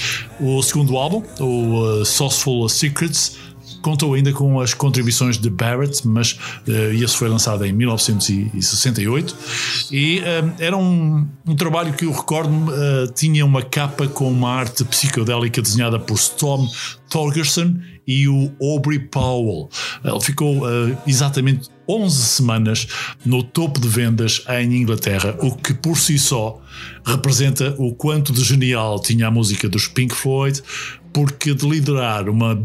[0.41, 3.37] O segundo álbum, o uh, Secrets,
[3.83, 6.33] contou ainda com as contribuições de Barrett, mas
[6.67, 9.37] uh, esse foi lançado em 1968
[9.91, 10.23] e uh,
[10.59, 15.63] era um, um, trabalho que eu recordo uh, tinha uma capa com uma arte psicodélica
[15.63, 16.67] desenhada por Storm
[17.09, 19.69] Torgerson e o Aubrey Powell.
[20.05, 22.87] Ele ficou uh, exatamente 11 semanas
[23.25, 26.61] no topo de vendas em Inglaterra, o que por si só
[27.05, 30.63] representa o quanto de genial tinha a música dos Pink Floyd,
[31.13, 32.61] porque de liderar uma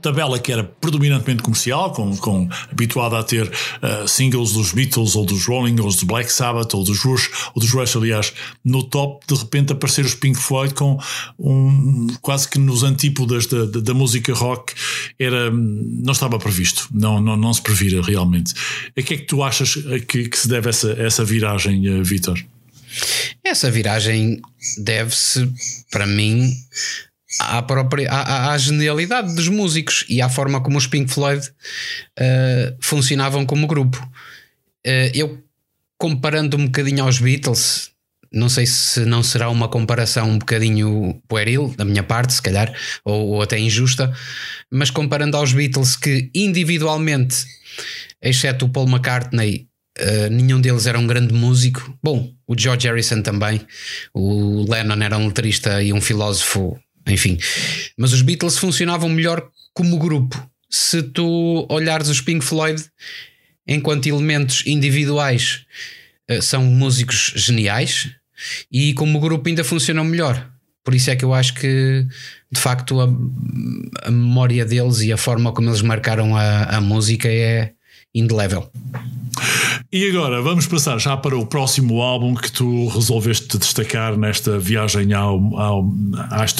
[0.00, 5.24] tabela que era predominantemente comercial, com, com habituada a ter uh, singles dos Beatles ou
[5.24, 8.32] dos Rolling ou dos Black Sabbath ou dos Rush, ou dos Rush, aliás,
[8.64, 10.98] no top, de repente aparecer os Pink Floyd com
[11.38, 14.74] um quase que nos antípodas da, da, da música rock
[15.18, 18.54] era não estava previsto, não, não, não se previra realmente.
[18.96, 19.74] A que é que tu achas
[20.08, 22.38] que, que se deve essa, essa viragem, uh, Vitor?
[23.44, 24.40] Essa viragem
[24.78, 25.50] deve-se,
[25.90, 26.52] para mim,
[27.38, 32.76] à, própria, à, à, genialidade dos músicos e à forma como os Pink Floyd uh,
[32.80, 33.98] funcionavam como grupo.
[34.86, 35.42] Uh, eu,
[35.96, 37.90] comparando um bocadinho aos Beatles,
[38.32, 42.72] não sei se não será uma comparação um bocadinho pueril da minha parte, se calhar,
[43.04, 44.12] ou, ou até injusta,
[44.70, 47.44] mas comparando aos Beatles que individualmente,
[48.22, 49.68] exceto o Paul McCartney,
[49.98, 51.94] Uh, nenhum deles era um grande músico.
[52.02, 53.60] Bom, o George Harrison também.
[54.14, 56.78] O Lennon era um letrista e um filósofo
[57.10, 57.38] enfim.
[57.96, 60.50] Mas os Beatles funcionavam melhor como grupo.
[60.68, 62.82] Se tu olhares os Pink Floyd
[63.66, 65.64] enquanto elementos individuais,
[66.28, 68.10] eh, são músicos geniais
[68.70, 70.50] e como grupo ainda funcionam melhor.
[70.84, 72.06] Por isso é que eu acho que
[72.50, 73.04] de facto a,
[74.06, 77.72] a memória deles e a forma como eles marcaram a, a música é
[78.14, 78.70] indelével.
[79.92, 85.12] E agora vamos passar já para o próximo álbum que tu resolveste destacar nesta viagem
[85.12, 85.92] ao, ao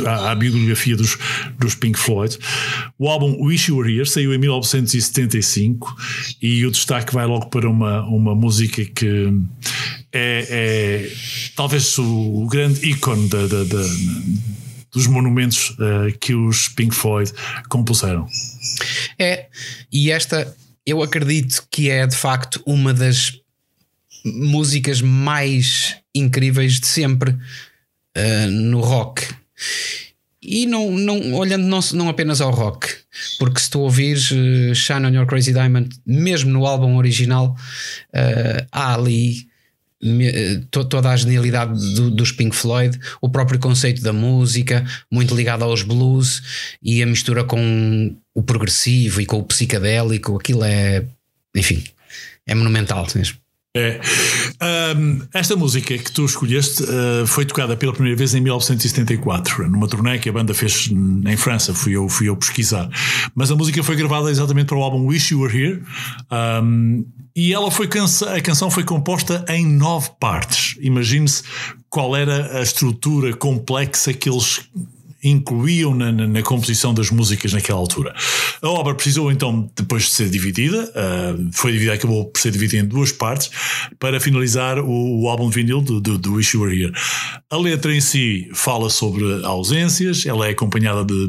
[0.05, 1.17] à, à, bibliografia dos,
[1.57, 2.37] dos Pink Floyd.
[2.99, 5.95] O álbum Wish You Were Here saiu em 1975
[6.43, 9.33] e o destaque vai logo para uma, uma música que
[10.13, 11.13] é, é
[11.55, 13.83] talvez o, o grande ícone da, da, da
[14.93, 17.33] dos monumentos uh, que os Pink Floyd
[17.69, 18.27] compuseram.
[19.17, 19.47] É,
[19.93, 20.53] e esta
[20.91, 23.39] eu acredito que é de facto uma das
[24.25, 29.27] músicas mais incríveis de sempre uh, no rock.
[30.43, 32.89] E não, não, olhando não, não apenas ao rock,
[33.39, 37.57] porque se tu ouvires uh, Shine on Your Crazy Diamond, mesmo no álbum original,
[38.15, 39.51] uh, há ali
[40.71, 45.83] toda a genialidade do, dos Pink Floyd, o próprio conceito da música, muito ligado aos
[45.83, 46.43] blues
[46.83, 51.05] e a mistura com o progressivo e com o psicadélico, aquilo é,
[51.55, 51.83] enfim,
[52.47, 53.37] é monumental mesmo.
[53.77, 54.01] É.
[54.97, 59.87] Um, esta música que tu escolheste uh, foi tocada pela primeira vez em 1974, numa
[59.87, 62.91] turnê que a banda fez em França, fui eu, fui eu pesquisar.
[63.33, 65.83] Mas a música foi gravada exatamente para o álbum Wish You Were Here.
[66.33, 70.77] Um, e ela foi a canção foi composta em nove partes.
[70.81, 71.45] Imagine-se
[71.89, 74.69] qual era a estrutura complexa que eles
[75.23, 78.15] incluíam na, na, na, composição das músicas naquela altura.
[78.63, 82.83] A obra precisou então, depois de ser dividida, uh, foi dividida, acabou por ser dividida
[82.83, 83.51] em duas partes,
[83.99, 86.93] para finalizar o, o álbum de vinil do, do, do Wish You Were Here.
[87.51, 91.29] A letra em si fala sobre ausências, ela é acompanhada de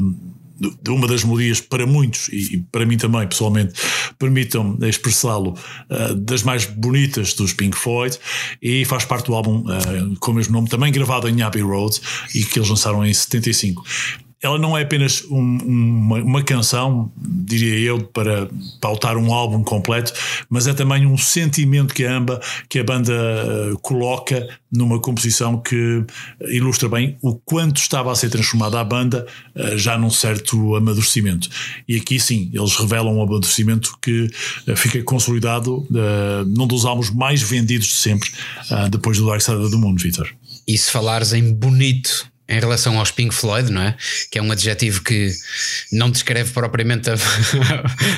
[0.82, 3.74] de uma das melodias para muitos e para mim também pessoalmente
[4.18, 5.54] permitam expressá-lo
[5.90, 8.18] uh, das mais bonitas dos Pink Floyd
[8.60, 12.00] e faz parte do álbum uh, com o mesmo nome também gravado em Abbey Road
[12.34, 13.84] e que eles lançaram em 75
[14.42, 18.48] ela não é apenas um, uma, uma, canção, diria eu, para
[18.80, 20.12] pautar um álbum completo,
[20.50, 25.58] mas é também um sentimento que a, amba, que a banda uh, coloca numa composição
[25.60, 26.04] que
[26.40, 31.48] ilustra bem o quanto estava a ser transformada a banda uh, já num certo amadurecimento.
[31.86, 34.28] E aqui sim, eles revelam um amadurecimento que
[34.66, 35.86] uh, fica consolidado
[36.46, 38.30] num dos álbuns mais vendidos de sempre,
[38.90, 40.28] depois do Dark Side do Mundo, Vitor.
[40.66, 43.96] E se falares em bonito em relação aos Pink Floyd, não é?
[44.30, 45.32] Que é um adjetivo que
[45.90, 47.14] não descreve propriamente a,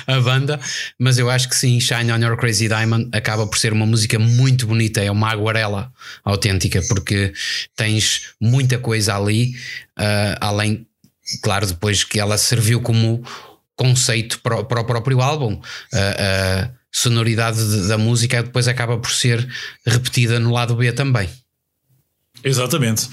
[0.13, 0.61] a, banda,
[0.99, 4.19] mas eu acho que sim, Shine on Your Crazy Diamond acaba por ser uma música
[4.19, 5.93] muito bonita, é uma aguarela
[6.25, 7.33] autêntica, porque
[7.77, 9.55] tens muita coisa ali,
[9.99, 10.85] uh, além,
[11.41, 13.25] claro, depois que ela serviu como
[13.77, 15.55] conceito para, para o próprio álbum.
[15.55, 15.61] Uh,
[15.95, 19.49] a sonoridade da música depois acaba por ser
[19.87, 21.29] repetida no lado B também.
[22.45, 23.09] Exatamente.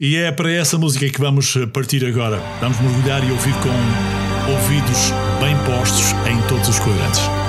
[0.00, 2.40] E é para essa música que vamos partir agora.
[2.60, 7.45] Vamos mergulhar e ouvir com ouvidos bem postos em todos os quadrantes.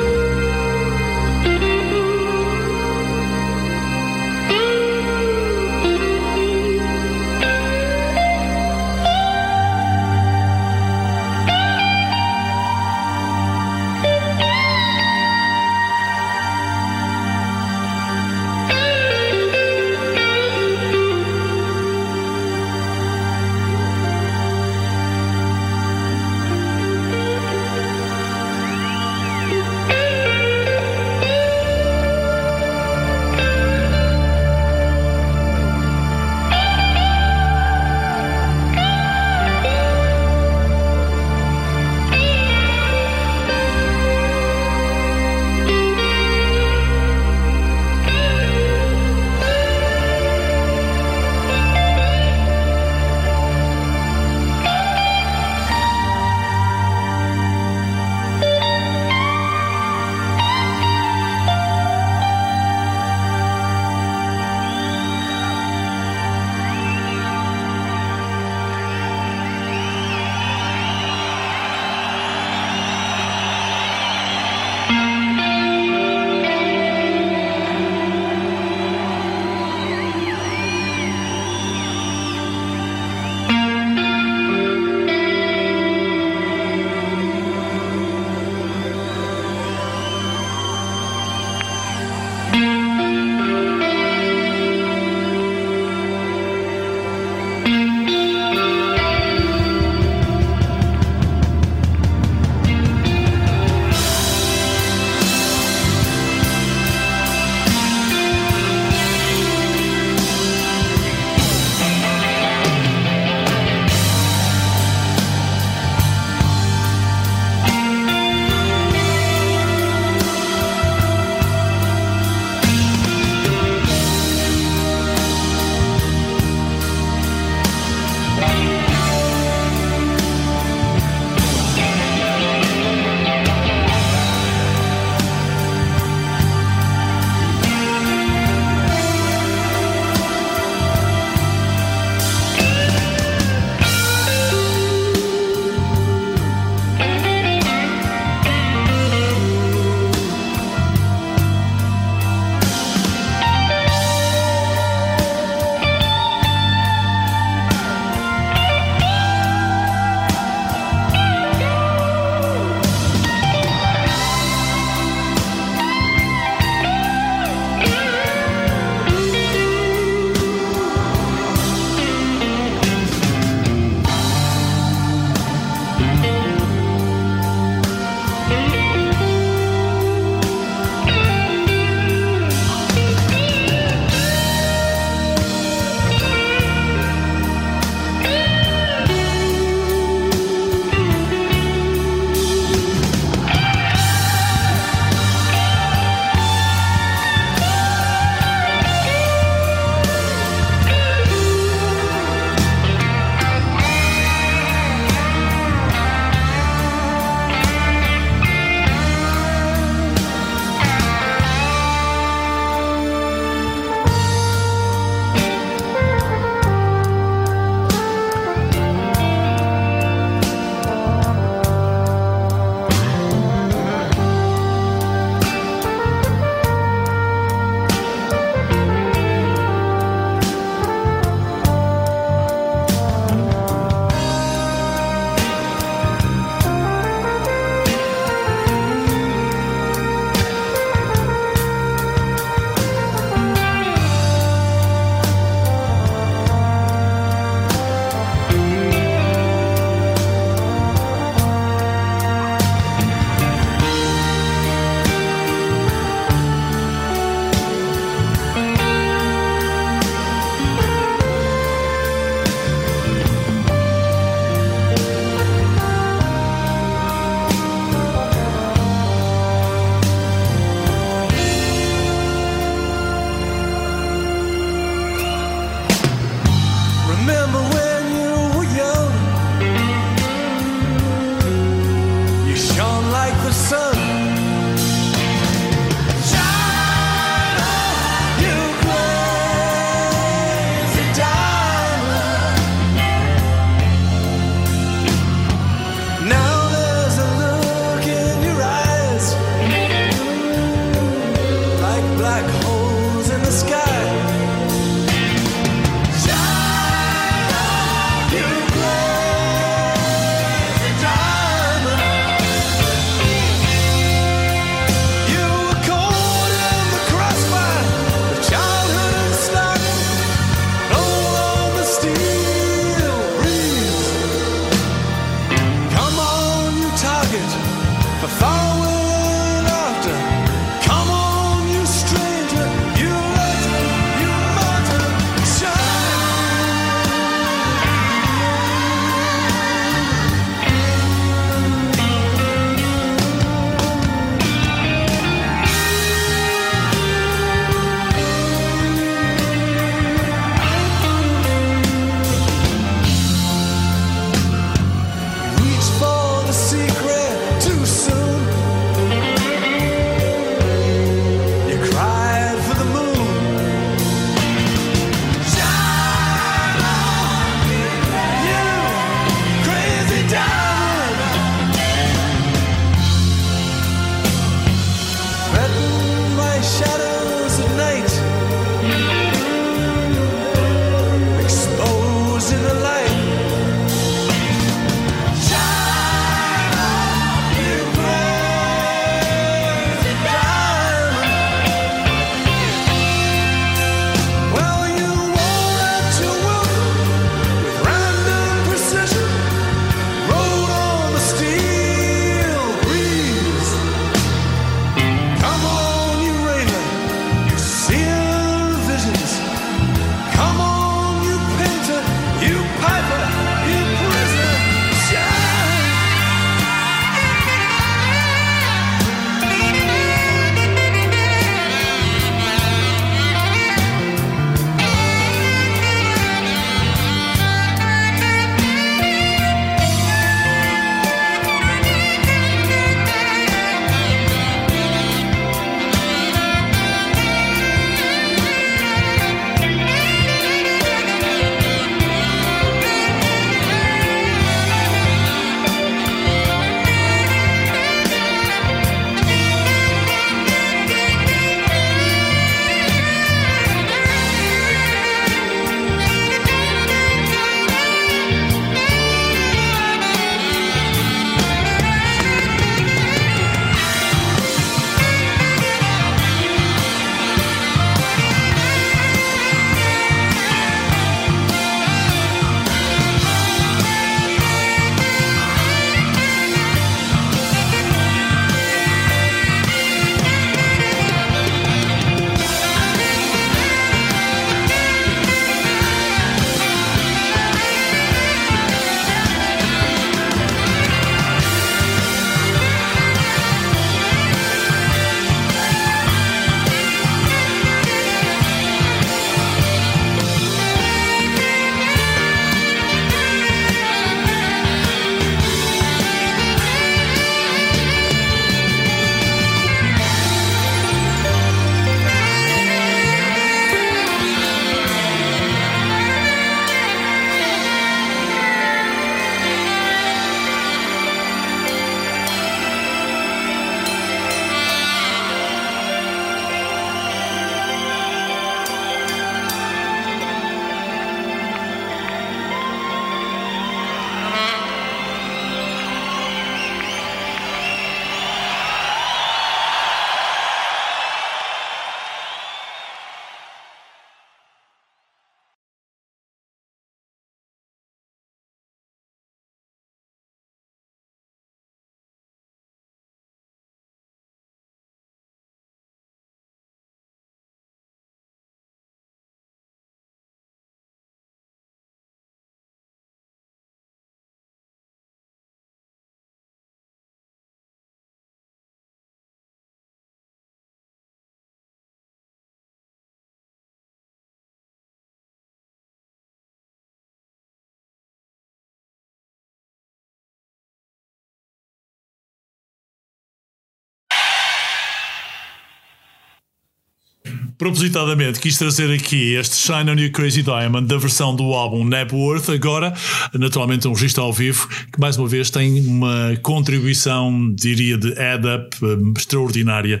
[587.58, 592.48] Propositadamente quis trazer aqui este Shine on You Crazy Diamond da versão do álbum Nebworth,
[592.50, 592.92] agora
[593.32, 598.76] naturalmente um registro ao vivo que mais uma vez tem uma contribuição, diria, de add-up
[598.84, 600.00] um, extraordinária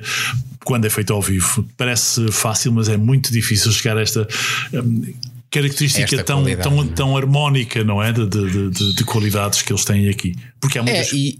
[0.64, 1.66] quando é feito ao vivo.
[1.76, 4.26] Parece fácil, mas é muito difícil chegar a esta.
[4.72, 5.02] Um,
[5.50, 6.86] característica Esta tão, tão, é?
[6.86, 8.12] tão harmónica, não é?
[8.12, 10.34] De, de, de- de qualidades que eles têm aqui.
[10.60, 11.12] Porque há É, muitas.
[11.12, 11.38] e,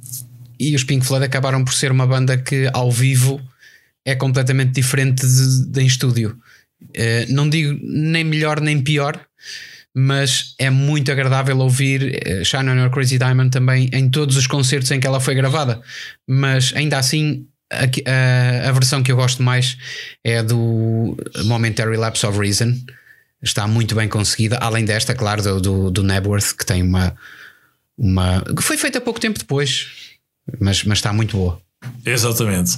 [0.60, 3.40] e os Pink Floyd acabaram por ser uma banda que ao vivo
[4.04, 6.38] é completamente diferente de, de em estúdio.
[6.94, 9.18] Eh, não digo nem melhor nem pior,
[9.94, 14.46] mas é muito agradável ouvir eh, Shine on Your Crazy Diamond também em todos os
[14.46, 15.80] concertos em que ela foi gravada.
[16.28, 19.76] Mas ainda assim, a, a- a versão que eu gosto mais
[20.22, 22.74] é do Momentary Lapse of Reason.
[23.42, 27.14] Está muito bem conseguida, além desta, claro, do, do, do Nebworth, que tem uma,
[27.96, 28.42] uma.
[28.42, 29.86] que foi feita pouco tempo depois,
[30.58, 31.60] mas, mas está muito boa.
[32.04, 32.76] Exatamente.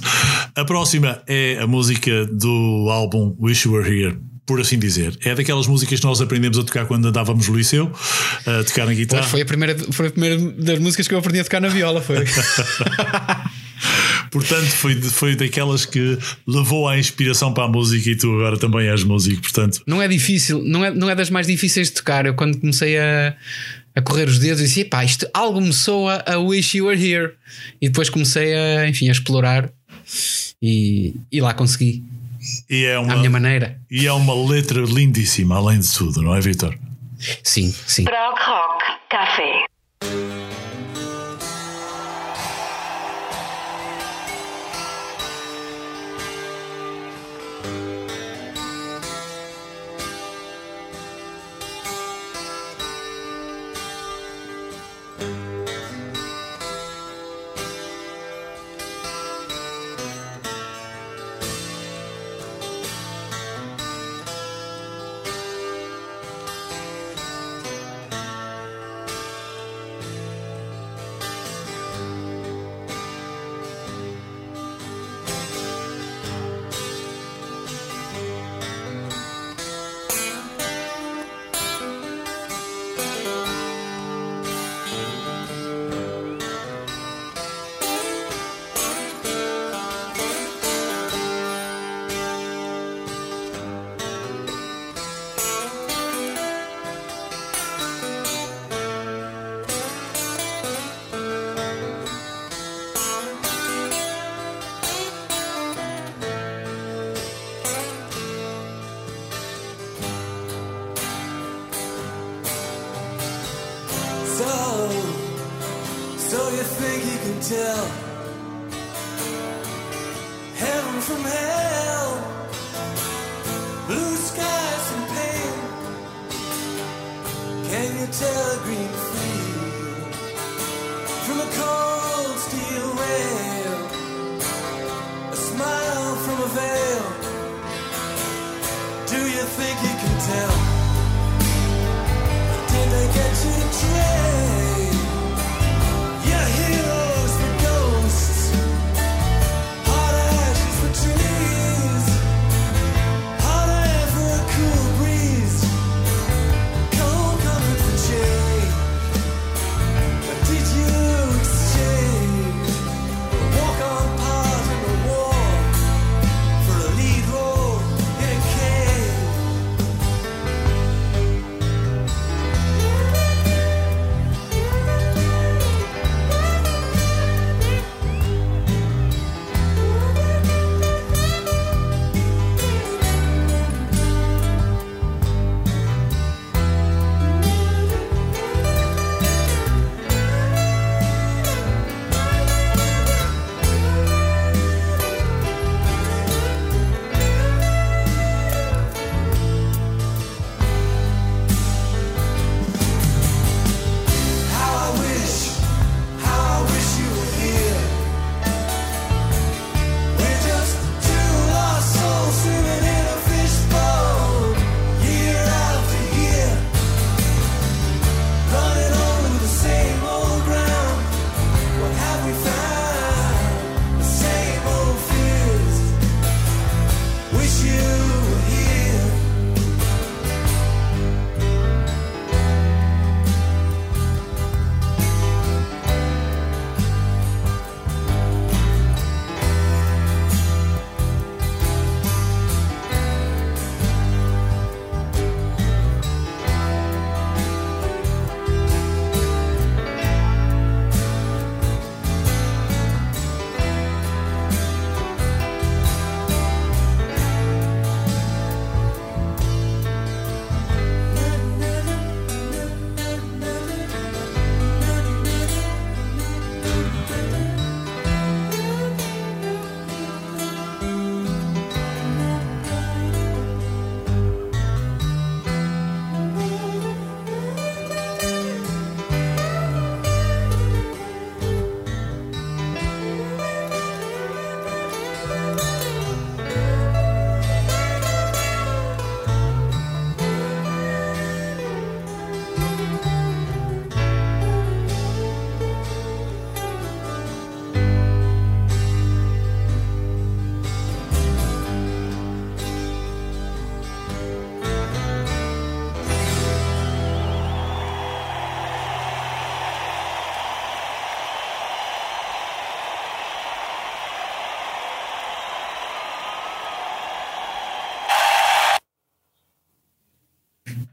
[0.55, 4.17] A próxima é a música do álbum Wish You Were Here.
[4.45, 7.91] Por assim dizer, é daquelas músicas que nós aprendemos a tocar quando andávamos no liceu,
[8.45, 9.23] a tocar na Pois guitarra.
[9.23, 12.01] foi a, primeira, foi a primeira das músicas que eu aprendi a tocar na viola.
[12.01, 12.15] Foi.
[14.31, 18.87] Portanto, foi, foi daquelas que levou a inspiração para a música e tu agora também
[18.87, 19.41] és músico.
[19.41, 22.25] Portanto, não é difícil, não é, não é das mais difíceis de tocar.
[22.25, 23.35] Eu quando comecei a,
[23.97, 27.33] a correr os dedos disse: pá, isto algo me soa a Wish You Were Here.
[27.81, 29.71] E depois comecei a, enfim, a explorar
[30.61, 32.03] e, e lá consegui,
[32.69, 33.79] e é, à uma, minha maneira.
[33.89, 36.77] e é uma letra lindíssima, além de tudo, não é, Vitor?
[37.43, 38.03] Sim, sim.
[38.03, 39.56] Prog Rock Café.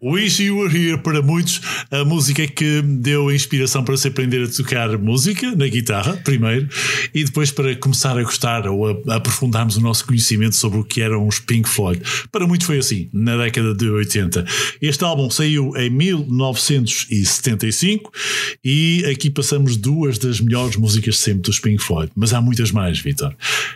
[0.04, 1.62] Wish You Were Here, para muitos,
[1.94, 6.68] a música que deu a inspiração para se aprender a tocar música na guitarra, primeiro,
[7.14, 10.84] e depois para começar a gostar ou a, a aprofundarmos o nosso conhecimento sobre o
[10.84, 12.02] que eram os Pink Floyd.
[12.32, 14.44] Para muitos foi assim, na década de 80.
[14.82, 18.10] Este álbum saiu em 1975
[18.64, 22.98] e aqui passamos duas das melhores músicas sempre dos Pink Floyd, mas há muitas mais,
[22.98, 23.32] Vitor.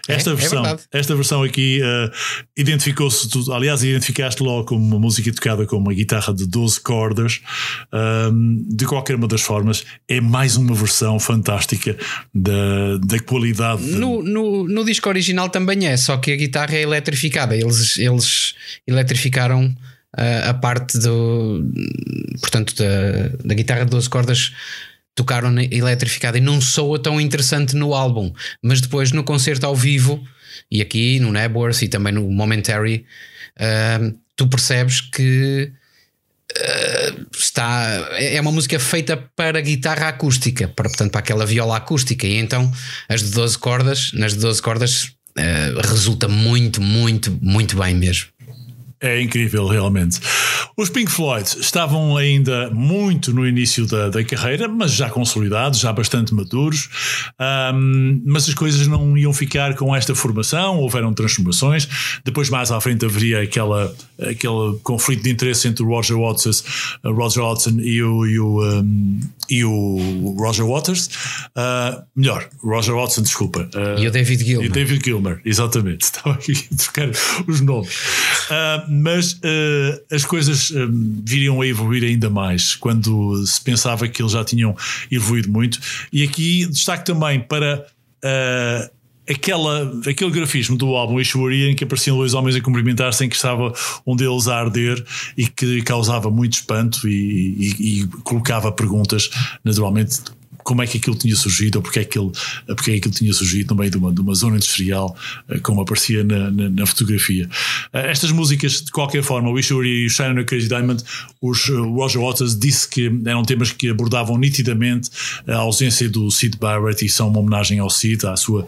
[0.08, 0.82] Esta é versão, verdade.
[0.92, 2.10] esta versão aqui uh,
[2.56, 7.40] identificou-se, aliás, identificaste logo como uma música tocada com uma guitarra de 12 cordas.
[8.68, 11.96] De qualquer uma das formas, é mais uma versão fantástica
[12.34, 13.82] da, da qualidade.
[13.84, 17.56] de- No, no, no disco original também é, só que a guitarra é eletrificada.
[17.56, 18.54] Eles, eles
[18.86, 19.74] eletrificaram
[20.16, 21.64] ah, a parte do.
[22.40, 24.52] Portanto, da, da guitarra de 12 cordas.
[25.14, 28.32] Tocaram eletrificada e não soa tão interessante no álbum,
[28.62, 30.22] mas depois no concerto ao vivo
[30.70, 33.04] e aqui no Nebworth e também no Momentary,
[33.58, 35.72] ah, tu percebes que
[37.36, 42.36] está é uma música feita para guitarra acústica, para, portanto, para aquela viola acústica, e
[42.36, 42.70] então
[43.08, 48.26] as de 12 cordas, nas de 12 cordas, ah, resulta muito, muito, muito bem mesmo.
[49.00, 50.18] É incrível, realmente.
[50.76, 55.92] Os Pink Floyd estavam ainda muito no início da, da carreira, mas já consolidados, já
[55.92, 56.88] bastante maduros.
[57.38, 61.88] Ahm, mas as coisas não iam ficar com esta formação, houveram transformações.
[62.24, 66.50] Depois, mais à frente, haveria aquela, aquele conflito de interesse entre o Roger Watson,
[67.04, 69.20] Roger Watson e, o, e, o, ahm,
[69.50, 71.08] e o Roger Waters.
[71.56, 73.68] Ah, melhor, Roger Watson, desculpa.
[73.74, 74.64] Ah, E o David Gilmour.
[74.64, 76.02] e David Gilmer, exatamente.
[76.06, 77.10] Estava aqui a trocar
[77.48, 77.90] os nomes.
[78.50, 80.88] Ah, mas ah, as coisas ah,
[81.24, 84.74] viriam a evoluir ainda mais quando se pensava que eles já tinham
[85.10, 85.78] evoluído muito.
[86.12, 87.86] E aqui destaque também para.
[88.24, 88.90] ah,
[89.30, 93.36] Aquela, aquele grafismo do álbum Ishwaria em que apareciam dois homens a cumprimentar-se em que
[93.36, 93.74] estava
[94.06, 95.04] um deles a arder
[95.36, 99.28] e que causava muito espanto e, e- e colocava perguntas
[99.62, 100.16] naturalmente
[100.68, 102.30] como é que aquilo tinha surgido ou porque é que, ele,
[102.66, 105.16] porque é que aquilo tinha surgido no meio de uma, de uma zona industrial,
[105.48, 107.48] eh, como aparecia na, na, na fotografia.
[107.90, 111.02] Eh, Estas músicas, de qualquer forma, o Ishuri e Shine on a Crazy Diamond,
[111.40, 115.08] os, eh, Roger Waters disse que eram temas que abordavam nitidamente
[115.46, 118.66] a ausência do Sid Barrett e são uma homenagem ao Sid, à sua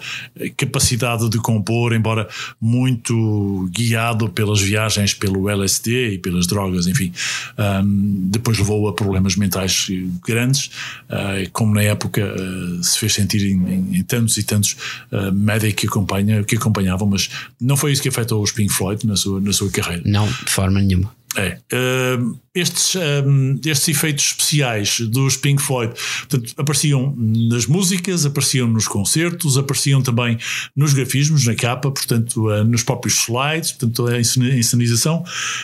[0.57, 2.27] capacidade de compor, embora
[2.59, 7.13] muito guiado pelas viagens pelo LSD e pelas drogas, enfim.
[7.59, 9.89] Ahm, depois levou a problemas mentais
[10.27, 10.71] grandes,
[11.11, 14.77] ah, como na época ah, se fez sentir em, em- tantos e tantos
[15.13, 17.29] ah, médicos que, acompanha, que acompanhavam, mas
[17.61, 20.03] não foi isso que afetou os Pink Floyd na sua, na sua carreira.
[20.05, 21.13] Não, de forma nenhuma.
[21.37, 21.59] É.
[21.73, 25.95] Ahm, estes, ahm, estes efeitos especiais dos Pink Floyd
[26.29, 30.37] portanto, apareciam nas músicas, apareciam nos concertos, apareciam também
[30.75, 35.23] nos grafismos, na capa, portanto, ah, nos próprios slides, portanto, a encenação,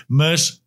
[0.09, 0.61] mas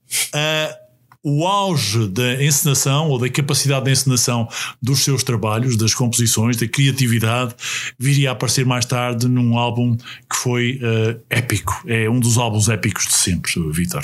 [1.23, 4.47] o auge da encenação ou da capacidade de encenação
[4.81, 7.55] dos seus trabalhos, das composições, da criatividade,
[7.97, 11.83] viria a aparecer mais tarde num álbum que foi ah, épico.
[11.85, 14.03] É um dos álbuns épicos de sempre, Vitor.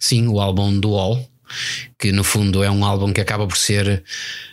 [0.00, 1.28] Sim, o álbum do All,
[1.98, 4.04] que no fundo é um álbum que acaba por ser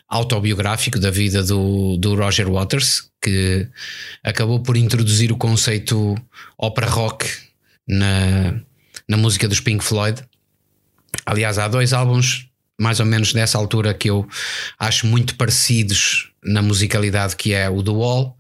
[0.08, 3.68] autobiográfico da vida do, do Roger Waters, que
[4.24, 6.16] acabou por introduzir o conceito
[6.58, 7.26] ópera rock
[7.88, 8.60] na,
[9.08, 10.24] na música dos Pink Floyd.
[11.26, 12.48] Aliás, há dois álbuns,
[12.80, 14.28] mais ou menos nessa altura, que eu
[14.80, 18.38] acho muito parecidos na musicalidade, que é o The Wall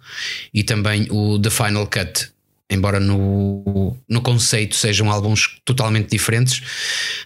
[0.53, 2.32] e também o The Final Cut.
[2.69, 6.61] Embora no, no conceito sejam álbuns totalmente diferentes,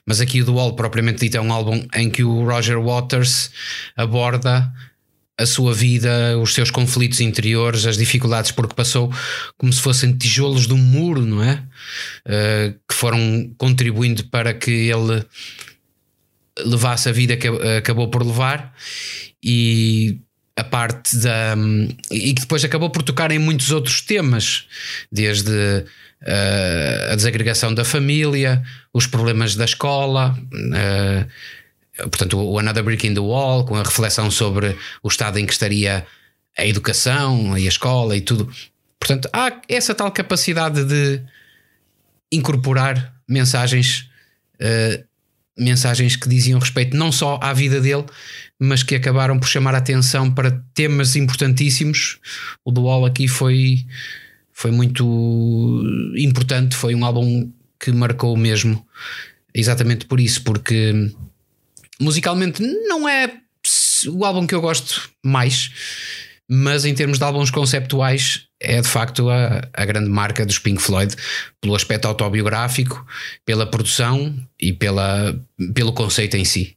[0.06, 3.50] mas aqui o The Wall, propriamente dito, é um álbum em que o Roger Waters
[3.96, 4.72] aborda
[5.38, 9.14] a sua vida, os seus conflitos interiores, as dificuldades por que passou,
[9.58, 11.64] como se fossem tijolos de um muro, não é?
[12.26, 15.24] Uh, que foram contribuindo para que ele
[16.66, 18.74] levasse a vida que acabou por levar
[19.44, 20.20] e
[20.56, 21.56] a parte da.
[22.10, 24.66] e que depois acabou por tocar em muitos outros temas,
[25.12, 30.36] desde uh, a desagregação da família, os problemas da escola.
[30.52, 31.28] Uh,
[32.04, 35.54] portanto, o Another Brick in the Wall, com a reflexão sobre o estado em que
[35.54, 36.06] estaria
[36.58, 38.50] a educação e a escola e tudo.
[39.00, 41.22] Portanto, há essa tal capacidade de
[42.32, 44.10] incorporar mensagens,
[44.56, 45.04] uh,
[45.58, 48.06] mensagens que diziam respeito não só à vida dele,
[48.60, 52.20] mas que acabaram por chamar a atenção para temas importantíssimos.
[52.66, 53.86] O The Wall aqui foi,
[54.52, 55.84] foi muito
[56.18, 58.86] importante, foi um álbum que marcou mesmo,
[59.54, 61.12] exatamente por isso, porque
[62.00, 63.32] musicalmente não é
[64.08, 65.72] o álbum que eu gosto mais,
[66.50, 70.82] mas em termos de álbuns conceptuais, é de facto a, a grande marca dos Pink
[70.82, 71.14] Floyd,
[71.60, 73.06] pelo aspecto autobiográfico,
[73.46, 75.38] pela produção e pela,
[75.74, 76.77] pelo conceito em si.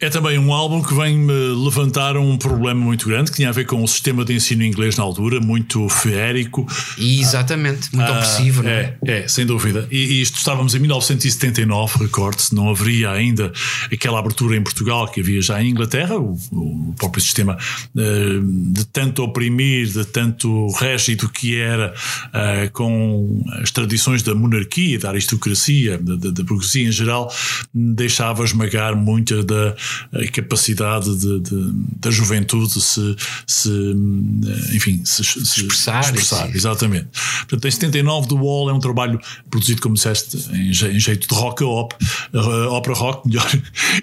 [0.00, 3.66] É também um álbum que vem levantar um problema muito grande que tinha a ver
[3.66, 6.64] com o sistema de ensino inglês na altura, muito feérico.
[6.96, 8.96] Exatamente, muito Ah, opressivo, não é?
[9.04, 9.88] é, é, sem dúvida.
[9.90, 13.52] E, isto estávamos em 1979, recorde-se, não haveria ainda
[13.92, 17.58] aquela abertura em Portugal que havia já em Inglaterra, o, o próprio sistema
[17.96, 18.38] eh,
[18.72, 21.92] de tanto oprimir, de tanto rígido que era
[22.32, 27.32] eh, com as tradições da monarquia, da aristocracia, da, da, da burguesia em geral,
[27.74, 29.74] deixava esmagar muita da
[30.12, 33.16] eh, capacidade de, de- da juventude se,
[33.46, 36.54] se eh, enfim, se, se Expressar, expressar.
[36.54, 37.08] Exatamente.
[37.48, 39.20] Portanto, em 79, The Wall é um trabalho
[39.50, 41.94] produzido, como disseste, em, em jeito de rock op,
[42.32, 43.48] eh, ópera rock, melhor.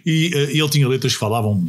[0.05, 1.63] E eh, ele tinha letras que falavam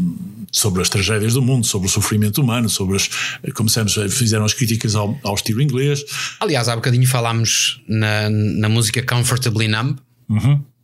[0.53, 3.09] sobre as tragédias do mundo, sobre o sofrimento humano, sobre as.
[3.43, 6.03] eh, Como eh, fizeram as críticas ao, ao estilo inglês.
[6.41, 9.99] Aliás, há bocadinho falámos na, na música Comfortably Numb.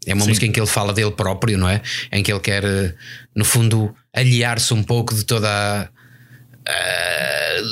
[0.07, 1.81] É uma música em que ele fala dele próprio, não é?
[2.11, 2.95] Em que ele quer, eh,
[3.37, 5.89] no fundo, aliar-se um pouco de toda a,
[6.69, 7.63] a-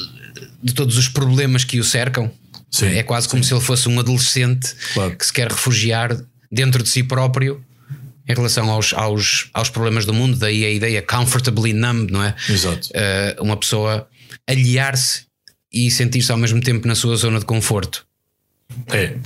[0.63, 2.31] de todos os problemas que o cercam.
[2.71, 5.17] Sim, é quase como se ele fosse um adolescente Claro.
[5.17, 6.17] que se quer refugiar
[6.53, 7.65] dentro de si próprio
[8.29, 10.37] em relação aos, aos, aos problemas do mundo.
[10.37, 12.35] Daí a ideia comfortably numb, não é?
[12.49, 12.89] Exato.
[12.95, 14.09] Eh, uma pessoa
[14.49, 15.23] aliar-se
[15.73, 18.07] e sentir-se ao mesmo tempo na sua zona de conforto.
[18.93, 19.17] É.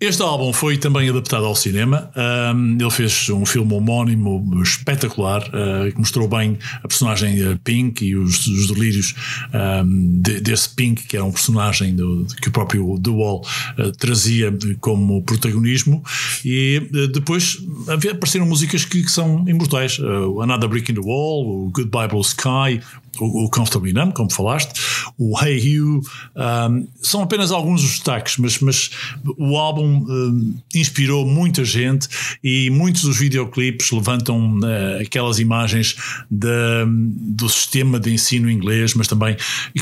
[0.00, 2.10] Este álbum foi também adaptado ao cinema.
[2.16, 8.04] Ahm, ele fez um filme homónimo espetacular ah, que mostrou bem a personagem ah, Pink
[8.04, 9.14] e os, os delírios
[9.52, 13.46] ahm, de- desse Pink, que era um personagem do- que o próprio The Wall
[13.78, 16.02] ah, trazia como protagonismo.
[16.44, 17.58] E ah, depois
[17.88, 22.08] havia, apareceram músicas que, que são imortais: Ah, Another Brick in the Wall, o Goodbye
[22.08, 22.80] Blue Sky.
[23.20, 24.72] O, o Comfortably Numb, como falaste,
[25.18, 26.00] o Hey You,
[26.34, 28.90] ahm, são apenas alguns dos destaques, mas, mas
[29.38, 32.08] o álbum ahm, inspirou muita gente
[32.42, 35.96] e muitos dos videoclipes levantam eh, aquelas imagens
[36.30, 39.36] da- do sistema de ensino inglês, mas também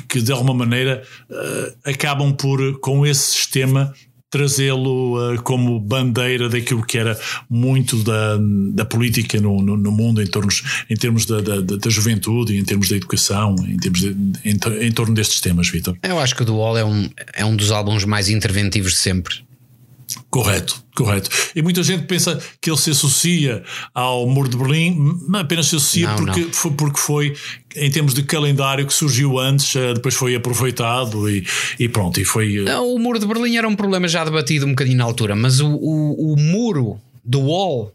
[0.09, 3.93] que de alguma maneira eh, acabam por, com esse sistema,
[4.35, 7.17] trazê-lo eh, como bandeira daquilo que era
[7.49, 8.37] muito da,
[8.73, 12.65] da política no, no, no mundo em, tornos, em termos da, da, da juventude em
[12.65, 14.09] termos da educação, em, termos de,
[14.45, 15.97] em, em torno destes temas, Vitor.
[16.03, 19.37] Eu acho que o Wall é um, é um dos álbuns mais interventivos de sempre.
[20.35, 21.31] Correto, correto.
[21.55, 23.63] E muita gente pensa que ele se associa
[23.95, 26.53] ao Muro de Berlim, apenas se associa Não, porque, não.
[26.53, 27.37] Foi, porque foi,
[27.77, 31.47] em termos de calendário, que surgiu antes, eh, depois foi aproveitado e,
[31.79, 32.57] e pronto, e foi.
[32.57, 35.37] eh, Não, O muro de Berlim era um problema já debatido um bocadinho na altura,
[35.37, 37.94] mas o, o, o muro do wall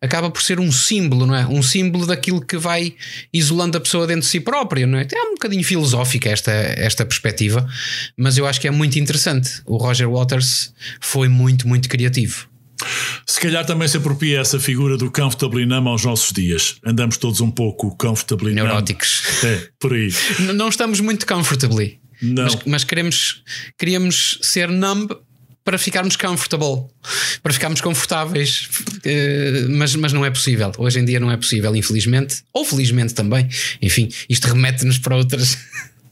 [0.00, 1.46] acaba por ser um símbolo, não é?
[1.46, 2.94] Um símbolo daquilo que vai
[3.32, 5.06] isolando a pessoa dentro de si própria, não é?
[5.12, 7.68] É um bocadinho filosófica esta, esta perspectiva,
[8.16, 9.60] mas eu acho que é muito interessante.
[9.66, 12.48] O Roger Waters foi muito, muito criativo.
[13.26, 16.76] Se calhar também se apropria essa figura do comfortably numb aos nossos dias.
[16.84, 18.66] Andamos todos um pouco comfortably numb.
[18.66, 19.44] Neuróticos.
[19.44, 20.12] É, por aí.
[20.54, 21.98] Não estamos muito comfortably.
[22.22, 22.44] Não.
[22.44, 23.42] Mas, mas queremos,
[23.76, 25.12] queríamos ser numb
[25.68, 26.86] para ficarmos comfortable,
[27.42, 28.70] para ficarmos confortáveis.
[29.04, 30.72] Eh, mas, mas não é possível.
[30.78, 32.42] Hoje em dia não é possível, infelizmente.
[32.54, 33.46] Ou felizmente também.
[33.82, 35.58] Enfim, isto remete-nos para outras,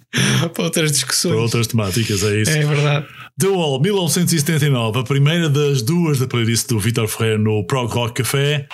[0.53, 1.33] para outras discussões.
[1.33, 2.51] Para outras temáticas, é isso.
[2.51, 3.07] É verdade.
[3.39, 8.23] The Wall, 1979, a primeira das duas da playlist do Vitor Ferreira no Prog Rock
[8.23, 8.69] Café.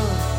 [0.00, 0.29] Numb.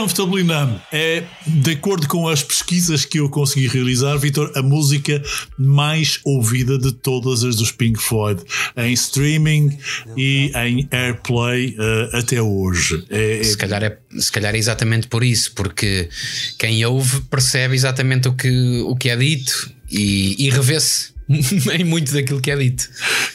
[0.00, 0.46] Comfortably
[0.90, 5.22] é, de acordo com as pesquisas que eu consegui realizar, Vitor, a música
[5.58, 8.42] mais ouvida de todas as dos Pink Floyd
[8.78, 9.76] em streaming
[10.16, 13.04] e em airplay eh, até hoje.
[13.10, 16.08] É, é- Se calhar, é, se calhar é exatamente por isso, porque
[16.58, 21.12] quem ouve percebe exatamente o que, o que é dito e, e revê-se
[21.78, 22.88] em muito daquilo que é dito.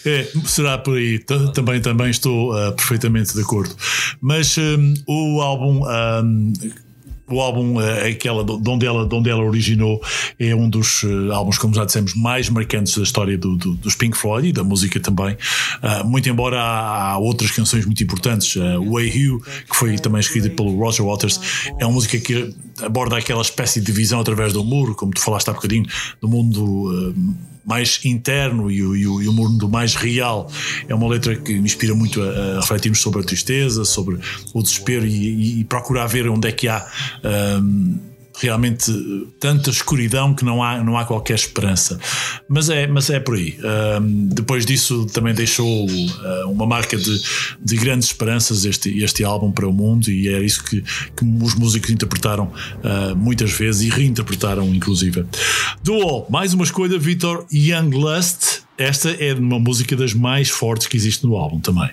[0.06, 1.20] É, será por aí.
[1.54, 3.76] Também, também estou ah, perfeitamente de acordo.
[4.22, 5.82] Mas hum, o álbum.
[6.24, 6.54] hum,
[7.28, 10.00] o álbum, eh, aquela de onde ela, de onde ela originou,
[10.40, 13.96] é um dos eh, álbuns, como já dissemos, mais marcantes da história do- do- dos
[13.96, 15.36] Pink Floyd e da música também.
[15.82, 18.56] Ah, muito embora há, há outras canções muito importantes.
[18.56, 21.40] Uh, Way You, que foi também escrita pelo Roger Waters,
[21.80, 22.54] é uma música que
[22.84, 25.88] aborda aquela espécie de divisão através do muro, como tu falaste há bocadinho,
[26.22, 27.16] do mundo.
[27.18, 30.50] eh, mais interno e o, e, o, e o mundo mais real.
[30.88, 34.20] É uma letra que me inspira muito a, a refletirmos sobre a tristeza, sobre
[34.54, 36.86] o desespero e, e- procurar ver onde é que há.
[37.62, 37.98] hum,
[38.38, 42.00] Realmente eh, tanta escuridão que não há, não há qualquer esperança.
[42.48, 43.58] Mas é, mas é por aí.
[44.30, 47.22] Depois disso, também deixou uh, uma marca de,
[47.62, 51.56] de grandes esperanças este, este álbum para o mundo, e é isso que, que os
[51.56, 55.26] músicos interpretaram uh, muitas vezes e reinterpretaram, inclusive.
[55.88, 58.64] All, mais uma escolha, Victor Young Lust.
[58.78, 61.90] Esta é uma música das mais fortes que existe no álbum também.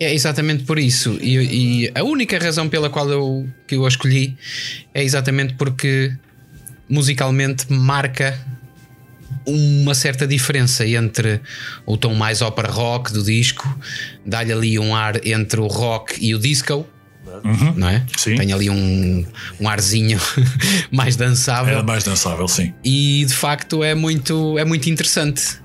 [0.00, 1.18] É exatamente por isso.
[1.20, 4.34] E, e a única razão pela qual eu, que eu a escolhi
[4.94, 6.10] é exatamente porque
[6.88, 8.34] musicalmente marca
[9.46, 11.40] uma certa diferença entre
[11.84, 13.78] o tom mais ópera rock do disco,
[14.24, 16.86] dá-lhe ali um ar entre o rock e o disco.
[17.76, 18.04] Não é?
[18.16, 18.36] Sim.
[18.36, 19.24] Tem ali um,
[19.60, 20.18] um arzinho
[20.90, 22.74] mais dançável É mais dançável, sim.
[22.84, 25.60] e de facto é muito, é muito interessante.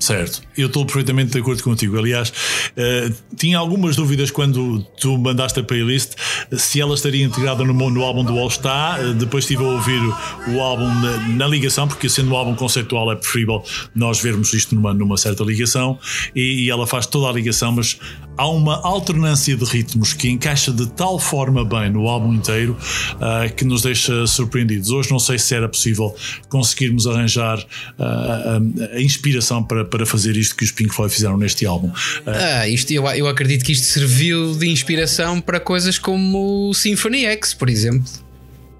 [0.00, 1.98] Certo, eu estou perfeitamente de acordo contigo.
[1.98, 2.32] Aliás,
[2.74, 6.14] eh, tinha algumas dúvidas quando tu mandaste a playlist
[6.56, 8.98] se ela estaria integrada no, no álbum do All Star.
[8.98, 10.00] Eh, depois estive a ouvir
[10.48, 13.62] o, álbum na, na ligação, porque sendo um álbum conceitual é preferível
[13.94, 15.98] nós vermos isto numa, numa certa ligação.
[16.34, 17.98] E, e ela faz toda a ligação, mas
[18.40, 22.74] há uma alternância de ritmos que encaixa de tal forma bem no álbum inteiro
[23.20, 24.90] ah, que nos deixa surpreendidos.
[24.90, 26.16] Hoje não sei se era possível
[26.48, 27.62] conseguirmos arranjar
[27.98, 28.60] a,
[28.94, 31.90] a inspiração para, para fazer isto que os Pink Floyd fizeram neste álbum.
[32.26, 36.74] Ah, Ah, isto, eu, eu acredito que isto serviu de inspiração para coisas como o
[36.74, 38.10] Symphony X, por exemplo.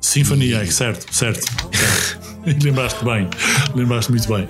[0.01, 1.41] Symphony X, certo, certo.
[1.73, 2.31] certo.
[2.65, 3.29] Lembraste bem,
[3.75, 4.49] lembraste muito bem.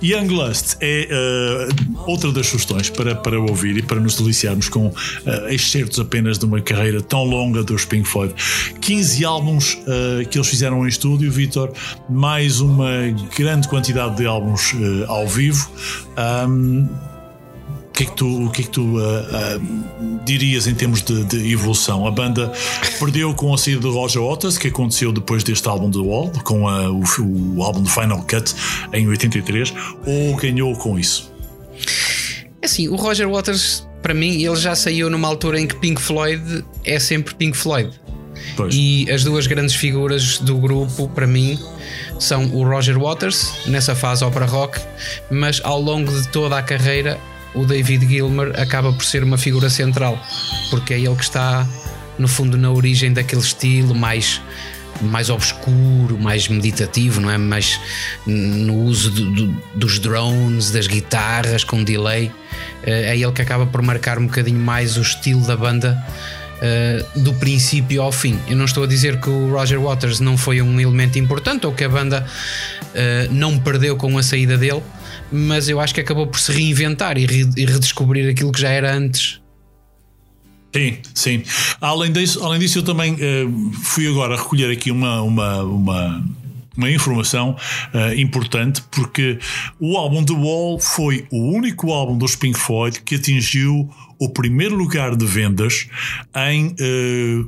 [0.00, 4.94] Young Lust é ah, outra das sugestões para, para ouvir e para nos deliciarmos com
[5.26, 8.32] ah, excertos apenas de uma carreira tão longa dos Pink Floyd.
[8.80, 11.72] 15 álbuns ah, que eles fizeram em estúdio, Vitor,
[12.08, 12.90] mais uma
[13.36, 14.72] grande quantidade de álbuns
[15.08, 15.68] ao vivo.
[16.16, 16.86] Ahm,
[17.92, 19.60] o que é que tu, o que é que tu ah, ah,
[20.24, 22.06] dirias em termos de, de evolução?
[22.06, 22.50] A banda
[22.98, 26.66] perdeu com a saída de Roger Waters, que aconteceu depois deste álbum The Wall, com
[26.66, 27.02] a- o,
[27.56, 28.54] o álbum de Final Cut
[28.94, 29.74] em 83,
[30.06, 31.30] ou ganhou com isso?
[32.62, 36.00] É Assim, o Roger Waters, para mim, ele já saiu numa altura em que Pink
[36.00, 37.90] Floyd é sempre Pink Floyd.
[38.56, 38.74] Pois.
[38.74, 41.58] E as duas grandes figuras do grupo, para mim,
[42.18, 44.80] são o Roger Waters, nessa fase ópera rock,
[45.30, 47.18] mas ao longo de toda a carreira,
[47.54, 50.18] o David Gilmer acaba por ser uma figura central,
[50.70, 51.66] porque é ele que está,
[52.18, 54.40] no fundo, na origem daquele estilo mais.
[55.00, 57.36] Mais obscuro, mais meditativo, não é?
[57.38, 57.80] Mais
[58.26, 62.30] no uso do- do- dos drones, das guitarras com delay.
[62.84, 65.98] Eh, É ele que acaba por marcar um bocadinho mais o estilo da banda
[66.64, 68.38] Uh, do princípio ao fim.
[68.48, 71.72] Eu não estou a dizer que o Roger Waters não foi um elemento importante ou
[71.72, 74.80] que a banda uh, não perdeu com a saída dele,
[75.32, 78.68] mas eu acho que acabou por se reinventar e, re- e redescobrir aquilo que já
[78.70, 79.40] era antes.
[80.74, 81.42] Sim, sim.
[81.80, 83.44] Além disso, além disso eu também eh,
[83.82, 86.24] fui agora recolher aqui uma, uma, uma,
[86.76, 87.54] uma informação
[87.92, 89.38] eh, importante, porque
[89.78, 94.74] o álbum The Wall foi o único álbum dos Pink Floyd que atingiu o primeiro
[94.74, 95.88] lugar de vendas
[96.34, 96.74] em.
[96.80, 97.44] eh,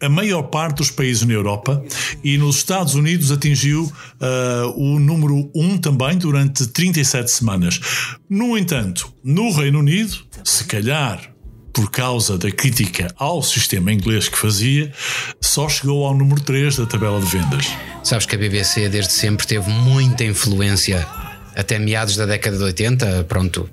[0.00, 1.82] a maior parte dos países na Europa
[2.22, 3.90] e nos Estados Unidos atingiu
[4.20, 7.80] eh, o número 1 também durante 37 semanas.
[8.28, 11.32] No entanto, no Reino Unido, se calhar
[11.72, 14.90] por causa da crítica ao sistema inglês que fazia,
[15.40, 17.66] só chegou ao número 3 da tabela de vendas.
[18.02, 21.06] Sabes que a BBC desde sempre teve muita influência,
[21.54, 23.24] até meados da década de 80.
[23.24, 23.68] Pronto,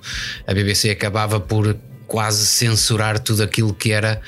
[0.45, 1.77] a BBC acabava por
[2.13, 4.21] quase censurar tudo aquilo que era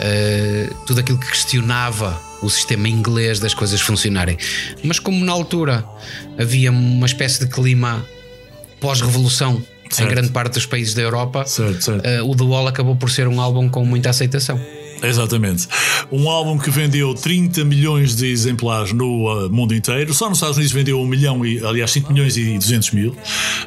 [0.00, 4.38] eh, tudo aquilo que questionava o sistema inglês das coisas funcionarem.
[4.82, 5.84] Mas como na altura
[6.38, 8.02] havia uma espécie de clima
[8.80, 9.62] pós-revolução
[10.00, 12.06] em grande parte dos países da Europa, Certo, certo.
[12.06, 14.58] eh, o The Wall acabou por ser um álbum com muita aceitação.
[15.08, 15.66] Exatamente.
[16.10, 20.12] Um álbum que vendeu 30 milhões de exemplares no uh, mundo inteiro.
[20.14, 23.16] Só nos Estados Unidos vendeu 1 milhão e, aliás, 5 milhões e 200 mil.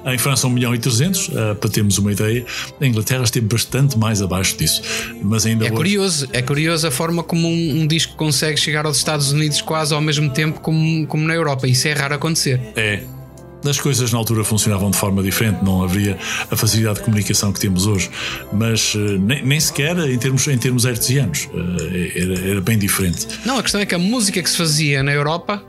[0.05, 2.45] Em França, 1 milhão e 300, uh, para termos uma ideia.
[2.79, 4.81] A Inglaterra esteve bastante mais abaixo disso.
[5.21, 8.85] Mas ainda É hoje- curioso, é curioso a forma como um, um disco consegue chegar
[8.85, 11.67] aos Estados Unidos quase ao mesmo tempo como, como na Europa.
[11.67, 12.59] Isso é raro acontecer.
[12.75, 13.03] É.
[13.68, 16.18] As coisas na altura funcionavam de forma diferente, não havia
[16.49, 18.10] a facilidade de comunicação que temos hoje,
[18.53, 23.27] mas eh, nem, nem sequer em termos, em termos artesianos, eh, era, era bem diferente.
[23.45, 25.61] Não, a questão é que a música que se fazia na Europa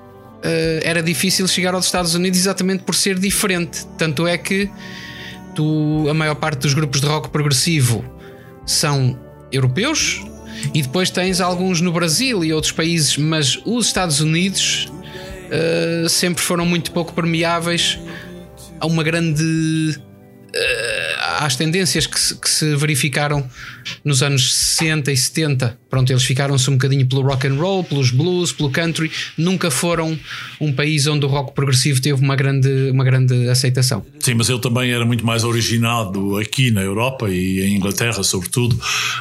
[0.43, 3.85] eh, era difícil chegar aos Estados Unidos exatamente por ser diferente.
[3.99, 4.71] Tanto é que
[5.55, 8.05] tu, a maior parte dos grupos de rock progressivo
[8.65, 9.19] são
[9.53, 10.23] europeus
[10.75, 14.91] e depois tens alguns no Brasil e outros países, mas os Estados Unidos
[15.51, 17.98] eh, sempre foram muito pouco permeáveis
[18.78, 20.01] a uma grande
[21.41, 23.49] às tendências que se, que se verificaram
[24.05, 25.79] nos anos 60 e 70.
[25.89, 29.11] Pronto, eles ficaram-se um bocadinho pelo rock and roll, pelos blues, pelo country.
[29.37, 30.17] Nunca foram
[30.61, 34.05] um país onde o rock progressivo teve uma grande, uma grande aceitação.
[34.21, 38.79] Sim, mas ele também era muito mais originado aqui na Europa e em Inglaterra, sobretudo,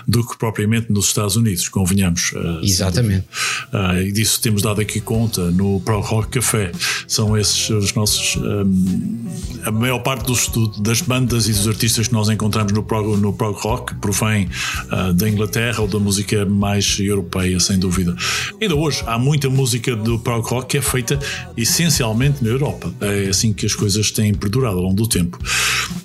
[0.07, 2.31] do que propriamente nos Estados Unidos, convenhamos.
[2.35, 3.25] eh, Exatamente.
[3.73, 6.71] Ah, e disso temos dado aqui conta no Pro Rock Café.
[7.07, 8.35] São esses os nossos.
[8.35, 9.25] hum,
[9.65, 13.17] a maior parte dos, do- das bandas e dos artistas que nós encontramos no prog,
[13.17, 14.49] no prog rock provém
[14.89, 18.15] ah, da Inglaterra ou da música mais europeia, sem dúvida.
[18.59, 21.19] Ainda hoje há muita música do prog rock que é feita
[21.55, 22.91] essencialmente na Europa.
[22.99, 25.39] É assim que as coisas têm perdurado ao longo do tempo.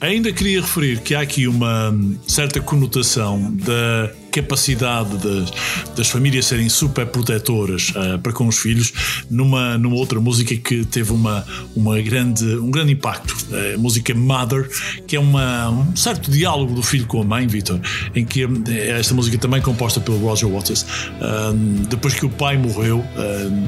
[0.01, 5.53] Ainda queria referir que há aqui uma hum, certa conotação da capacidade das,
[5.95, 8.93] das famílias serem super protetoras ah, para com os filhos
[9.31, 11.47] numa, numa outra música que teve uma,
[11.77, 13.35] uma grande, um grande impacto.
[13.75, 14.69] A música Mother
[15.07, 17.79] que é uma, um certo diálogo do filho com a mãe Vitor
[18.15, 20.85] em que hum, esta música também composta pelo Roger Waters.
[21.21, 21.53] Ah,
[21.89, 23.05] depois que o pai morreu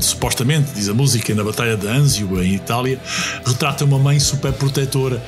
[0.01, 3.01] supostamente diz a música na batalha de Anzio em Itália
[3.45, 5.23] retrata uma mãe super protetora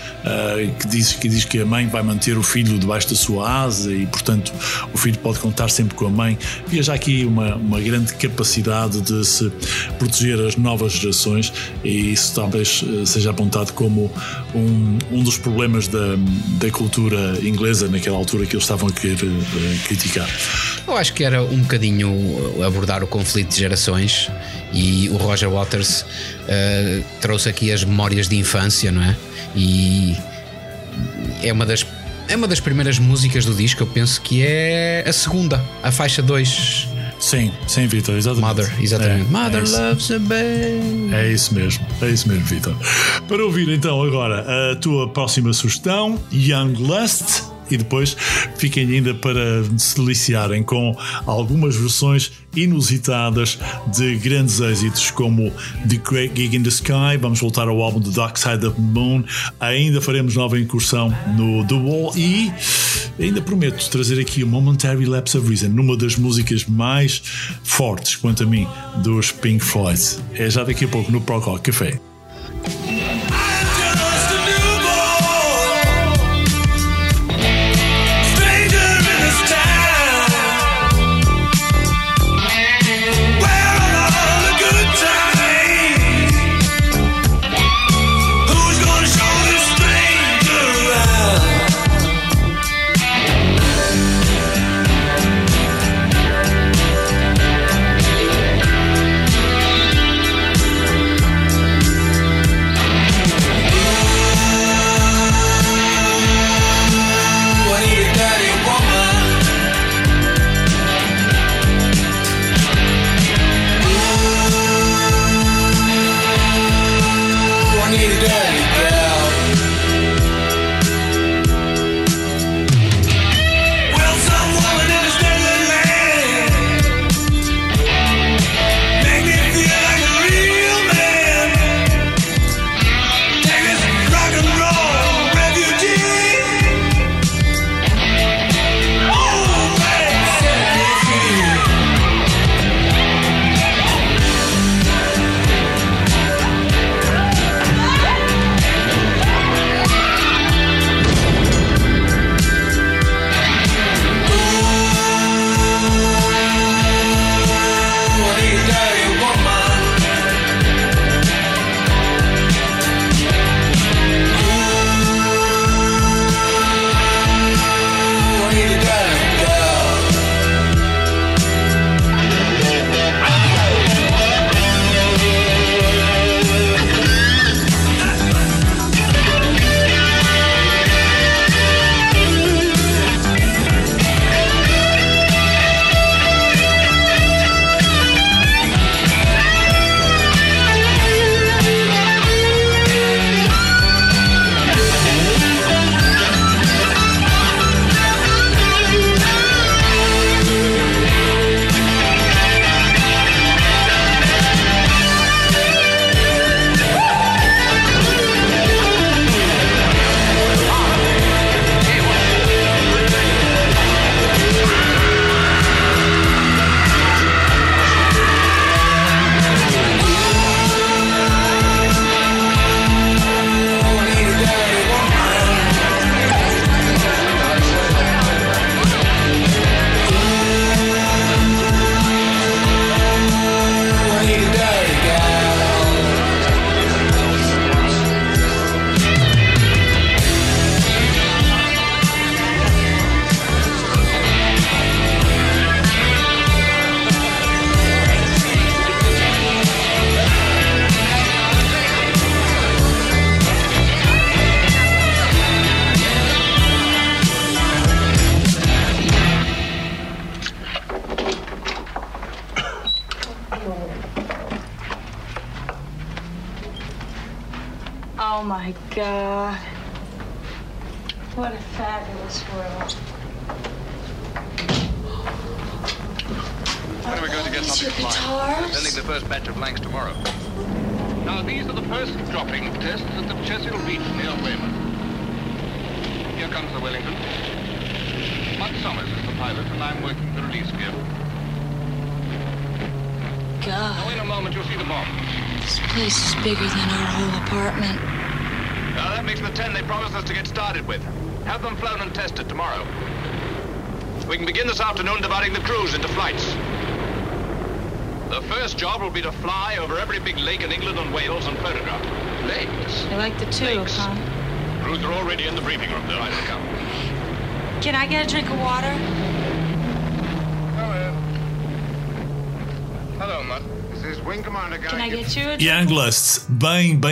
[0.80, 3.92] que, diz, que diz que a mãe vai manter o filho debaixo da sua asa
[3.92, 4.52] e portanto
[4.92, 6.38] o filho pode contar sempre com a mãe.
[6.72, 9.52] Já aqui uma, uma grande capacidade de se
[9.98, 11.52] proteger as novas gerações
[11.84, 14.10] e isso talvez eh, seja apontado como
[14.54, 16.16] um, um dos problemas da,
[16.58, 20.26] da cultura inglesa naquela altura que eles estavam a querer eh, criticar.
[20.86, 24.30] Eu acho que era um bocadinho abordar o conflito de gerações
[24.72, 26.06] e o Roger Waters
[26.48, 29.14] eh, trouxe aqui as memórias de infância, não é?
[29.54, 30.16] E
[31.42, 31.84] é uma das
[32.28, 36.22] é uma das primeiras músicas do disco, eu penso que é a segunda, a faixa
[36.22, 36.88] 2,
[37.18, 38.46] Sim, sim, Vitor, exatamente.
[38.46, 39.26] Mother, exatamente.
[39.26, 41.10] É, Mother é loves a baby.
[41.12, 42.74] É isso mesmo, é isso mesmo, Vitor.
[43.26, 48.16] Para ouvir então agora a tua próxima sugestão, Young Lust, e depois
[48.56, 50.96] fiquem ainda para se deliciarem com
[51.26, 53.58] algumas versões inusitadas
[53.96, 55.50] de grandes êxitos como
[55.88, 57.16] The Great Gig in the Sky.
[57.20, 59.24] Vamos voltar ao álbum The Dark Side of the Moon.
[59.60, 62.52] Ainda faremos nova incursão no The Wall e
[63.18, 67.22] ainda prometo trazer aqui o Momentary Lapse of Reason, numa das músicas mais
[67.62, 68.66] fortes, quanto a mim,
[69.02, 70.00] dos Pink Floyd.
[70.34, 72.00] É já daqui a pouco no Pro Rock Café.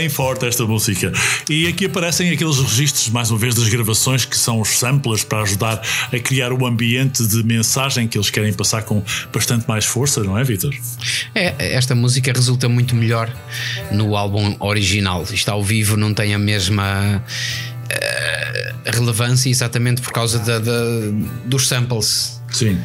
[0.06, 1.12] Bem, forte esta música.
[1.50, 5.42] E aqui aparecem aqueles registros, mais uma vez, das gravações que são os samplers para
[5.42, 9.02] ajudar a criar o ambiente de mensagem que eles querem passar com
[9.32, 10.74] bastante mais força, não é, Vitor?
[11.34, 13.30] É, esta música resulta muito melhor
[13.92, 15.24] no álbum original.
[15.30, 17.22] Isto ao vivo não tem a mesma
[17.90, 21.10] eh, relevância, exatamente por causa da- da-
[21.44, 22.40] dos samples.
[22.52, 22.78] Sim,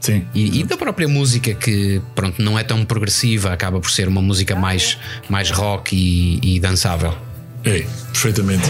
[0.00, 0.24] sim.
[0.34, 4.22] E, e da própria música que pronto não é tão progressiva acaba por ser uma
[4.22, 4.96] música mais,
[5.28, 7.14] mais rock e, e dançável
[7.64, 8.68] É, perfeitamente.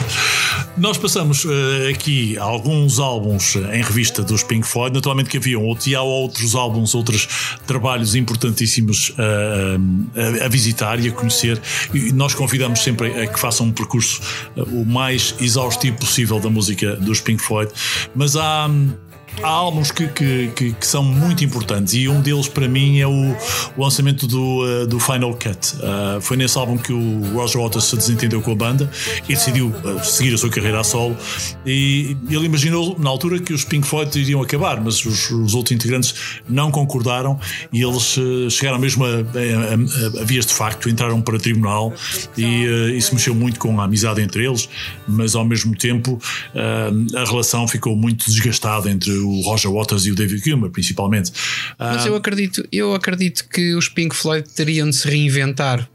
[0.76, 4.94] Nós passamos eh, aqui alguns álbuns eh, em revista dos Pink Floyd.
[4.94, 11.00] Naturalmente que haviam outros, e há outros álbuns, outros trabalhos importantíssimos eh, a, a visitar
[11.00, 11.60] e a conhecer.
[11.92, 14.20] E nós convidamos sempre a que façam um percurso
[14.56, 17.72] eh, o mais exaustivo possível da música dos Pink Floyd.
[18.14, 18.66] Mas há.
[18.68, 18.92] hum,
[19.42, 23.06] Há álbuns que, que, que- que são muito importantes e um deles para mim é
[23.06, 23.36] o,
[23.76, 25.76] o lançamento do, uh, do Final Cut.
[25.76, 28.90] Uh, foi nesse álbum que o Roger Waters se desentendeu com a banda
[29.28, 31.16] e decidiu uh, seguir a sua carreira a solo.
[31.64, 35.72] E ele imaginou na altura que os Pink Floyd iriam acabar, mas os, os outros
[35.72, 36.14] integrantes
[36.48, 37.38] não concordaram
[37.72, 38.18] e eles
[38.50, 41.94] chegaram mesmo a, a- a- a vias de facto, entraram para tribunal
[42.36, 42.64] e
[42.96, 44.68] isso mexeu muito com a amizade entre eles,
[45.06, 46.20] mas ao mesmo tempo
[46.54, 51.30] a relação ficou muito desgastada entre o Roger Waters e o David Gilmour, principalmente.
[51.78, 55.88] mas Ah, eu acredito eu acredito que os Pink Floyd teriam de se reinventar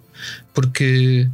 [0.53, 1.27] porque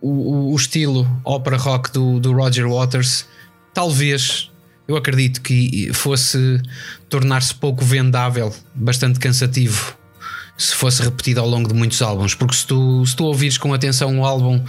[0.00, 3.26] o, o- o estilo ópera rock do, do Roger Waters
[3.74, 4.50] talvez
[4.88, 6.60] eu acredito que fosse
[7.08, 9.96] tornar-se pouco vendável bastante cansativo
[10.56, 13.74] se fosse repetido ao longo de muitos álbuns, porque se tu, se tu ouvires com
[13.74, 14.62] atenção o álbum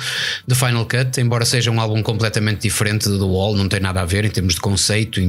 [0.46, 4.02] de Final Cut, embora seja um álbum completamente diferente do The Wall, não tem nada
[4.02, 5.22] a ver em termos de conceito,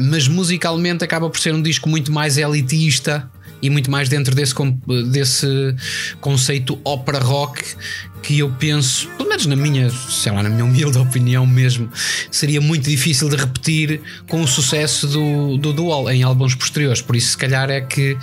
[0.00, 3.28] mas musicalmente acaba por ser um disco muito mais elitista
[3.60, 4.54] e muito mais dentro desse,
[5.10, 5.74] desse
[6.20, 7.62] conceito ópera rock
[8.24, 11.88] que eu penso, pelo menos na minha, sei lá, na minha humilde opinião mesmo,
[12.30, 17.02] seria muito difícil de repetir com o sucesso do, do Dual em álbuns posteriores.
[17.02, 18.16] Por isso, se calhar, é que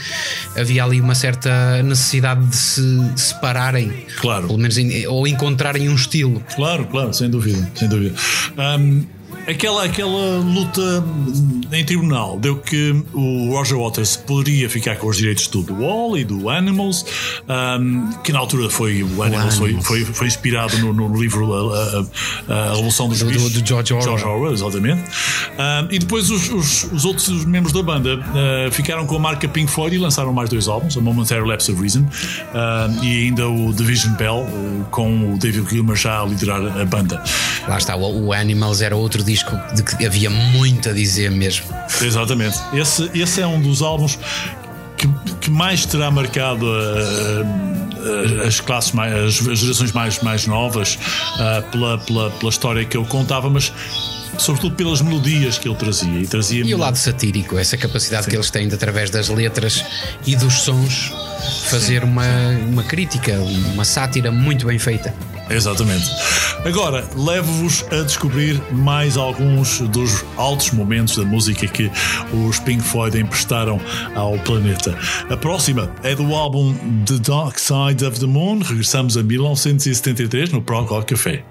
[0.57, 2.81] havia ali uma certa necessidade de se
[3.15, 4.47] separarem, Claro.
[4.47, 4.75] pelo menos,
[5.07, 6.43] ou encontrarem um estilo.
[6.55, 8.15] Claro, claro, sem dúvida, sem dúvida.
[8.57, 9.03] Ahm,
[9.47, 11.03] aquela, aquela luta
[11.71, 16.17] em tribunal deu que o Roger Waters poderia ficar com os direitos do The Wall
[16.17, 17.05] e do Animals,
[17.47, 22.03] ahm, que na altura foi o Animals, foi, foi, foi inspirado no, no livro a,
[22.49, 24.07] a- a Revolução dos Do- do- Bichos do George Orwell.
[24.17, 25.01] George Orwell, exatamente.
[25.57, 29.47] Ahm, e depois os, os- os outros membros da banda ah, ficaram com a marca
[29.47, 32.05] Pink Floyd e lançaram mais dois álbuns, A Momentary Lapse of Reason
[32.53, 34.45] ahm, e ainda o Division Bell,
[34.91, 37.23] com o David Gilmour já a liderar a banda.
[37.67, 41.65] Lá está, o, o Animals era outro disco de que havia muito a dizer mesmo.
[42.01, 42.59] Exatamente.
[42.73, 44.19] Esse, esse é um dos álbuns
[44.97, 45.07] que,
[45.39, 50.99] que mais terá marcado ah, ah, as classes mais, as, as gerações mais, mais novas
[51.39, 53.71] ah, pela, pela, pela história que ele contava, mas
[54.37, 56.19] sobretudo pelas melodias que ele trazia.
[56.19, 59.83] E, trazia E o lado satírico, essa capacidade que eles têm de, através das letras
[60.25, 61.11] e dos sons,
[61.69, 62.25] fazer uma,
[62.67, 63.33] uma crítica,
[63.73, 65.13] uma sátira muito bem feita.
[65.55, 66.05] Exatamente.
[66.65, 71.91] Agora, levo-vos a descobrir mais alguns dos altos momentos da música que
[72.47, 73.79] os Pink Floyd emprestaram
[74.15, 74.97] ao planeta.
[75.29, 76.73] A próxima é do álbum
[77.05, 78.59] The Dark Side of the Moon.
[78.59, 81.43] Regressamos a 1973 no Prog Rock Café.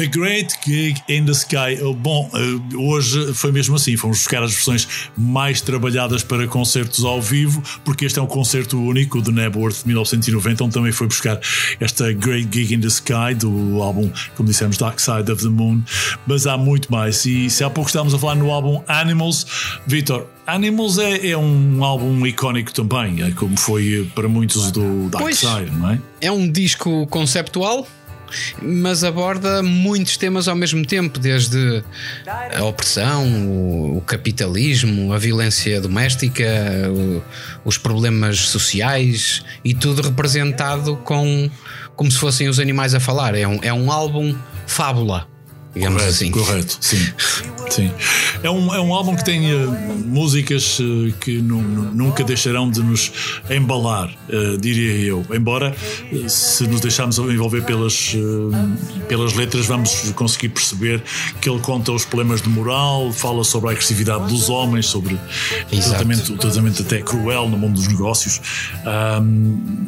[0.00, 1.78] A Great Gig in the Sky.
[1.82, 3.98] Uh, Bom, uh, hoje foi mesmo assim.
[3.98, 8.80] Fomos buscar as versões mais trabalhadas para concertos ao vivo, porque este é um concerto
[8.80, 11.38] único de Nebworth de 1990, onde também foi buscar
[11.78, 15.82] esta Great Gig in the Sky do álbum, como dissemos, Dark Side of the Moon.
[16.26, 17.26] Mas há muito mais.
[17.26, 19.46] E se há pouco estávamos a falar no álbum Animals,
[19.86, 25.22] Vitor, Animals é, é um álbum icónico também, é como foi para muitos do Dark
[25.22, 25.38] Pois.
[25.38, 26.00] Side, não é?
[26.20, 27.86] É um disco conceptual,
[28.60, 31.82] mas aborda muitos temas ao mesmo tempo, desde
[32.56, 33.26] a opressão,
[33.96, 36.44] o, capitalismo, a violência doméstica,
[37.64, 41.50] os problemas sociais e tudo representado com
[41.96, 43.34] como se fossem os animais a falar.
[43.34, 44.34] É um, é um álbum
[44.66, 45.28] fábula,
[45.74, 46.30] digamos Correto, assim.
[46.30, 47.08] correto, sim.
[47.70, 47.90] sim.
[48.42, 49.66] É, um, é um álbum que tem eh,
[50.04, 53.12] músicas eh, que nu- nu- nunca deixarão de nos
[53.50, 55.24] embalar, eh, diria eu.
[55.32, 55.74] Embora,
[56.28, 58.14] se nos deixarmos envolver pelas,
[59.08, 61.02] pelas letras, vamos conseguir perceber
[61.40, 65.80] que ele conta os problemas de moral, fala sobre a agressividade dos homens, sobre o
[65.80, 68.40] tratamento, o tratamento até cruel no mundo dos negócios.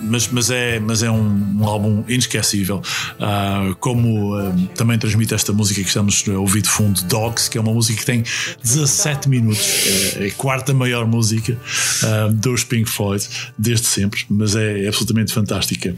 [0.03, 2.83] Mas, mas, é, mas é um, um álbum inesquecível.
[3.19, 7.57] Ah, como ah, também transmite esta música que estamos a ouvir de fundo, Dogs, que
[7.57, 8.23] é uma música que tem
[8.62, 9.86] 17 minutos,
[10.16, 11.57] é, é a quarta maior música
[12.05, 13.27] ah, dos Pink Floyd,
[13.59, 15.94] desde sempre, mas é, absolutamente fantástica.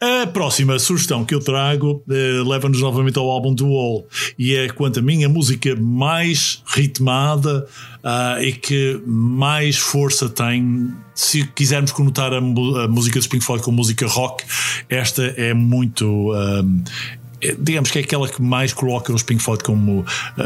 [0.00, 4.06] A próxima sugestão que eu trago eh, leva-nos novamente ao álbum do Wall
[4.38, 7.66] e é quanto a mim a música mais ritmada
[8.04, 10.92] ah, e que mais força tem.
[11.14, 14.44] Se quisermos conotar a, a música dos Pink Floyd com música rock,
[14.88, 16.32] esta é muito.
[16.32, 17.25] ah, é,
[17.58, 20.04] digamos que é aquela que mais coloca os Pink Floyd como
[20.38, 20.44] ah,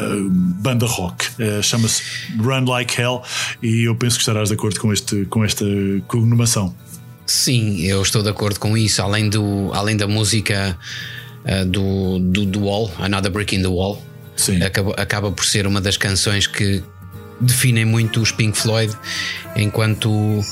[0.60, 1.26] banda rock.
[1.38, 2.02] Eh, Chama-se
[2.38, 3.22] Run Like Hell
[3.62, 5.64] e eu penso que estarás de acordo com, este, com esta
[6.06, 6.74] cognomação.
[7.26, 9.00] Sim, eu estou de acordo com isso.
[9.02, 10.76] Além, do, além da música
[11.44, 14.02] ah, do, do, do Wall, Another Brick in the Wall,
[14.36, 14.62] Sim.
[14.62, 16.82] acaba, acaba por ser uma das canções que
[17.40, 18.92] definem muito os Pink Floyd,
[19.56, 20.44] enquanto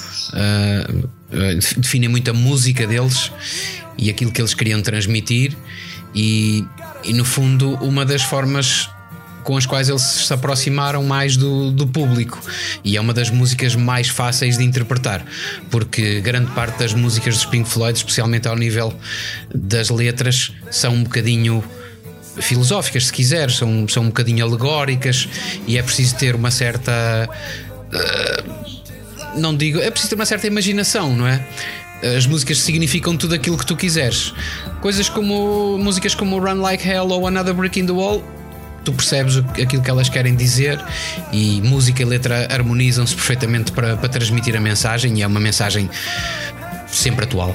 [1.76, 3.30] definem muito a música deles
[3.98, 5.54] e aquilo que eles queriam transmitir,
[6.14, 6.64] e,
[7.04, 8.88] e no fundo, uma das formas
[9.44, 12.38] com as quais eles se aproximaram mais do, do público
[12.84, 15.24] e é uma das músicas mais fáceis de interpretar
[15.70, 18.92] porque grande parte das músicas dos Pink Floyd, especialmente ao nível
[19.54, 21.64] das letras, são um bocadinho
[22.40, 25.28] filosóficas, se quiser, são, são um bocadinho alegóricas
[25.66, 27.28] e é preciso ter uma certa.
[27.92, 28.44] eh,
[29.36, 29.78] não digo.
[29.78, 31.44] É preciso ter uma certa imaginação, não é?
[32.02, 34.32] As músicas significam tudo aquilo que tu quiseres.
[34.80, 35.78] Coisas como.
[35.78, 38.22] músicas como Run Like Hell ou Another Brick in the Wall.
[38.84, 40.82] Tu percebes aquilo que elas querem dizer
[41.32, 45.90] e música e letra harmonizam-se perfeitamente para, para transmitir a mensagem e é uma mensagem
[46.86, 47.54] sempre atual.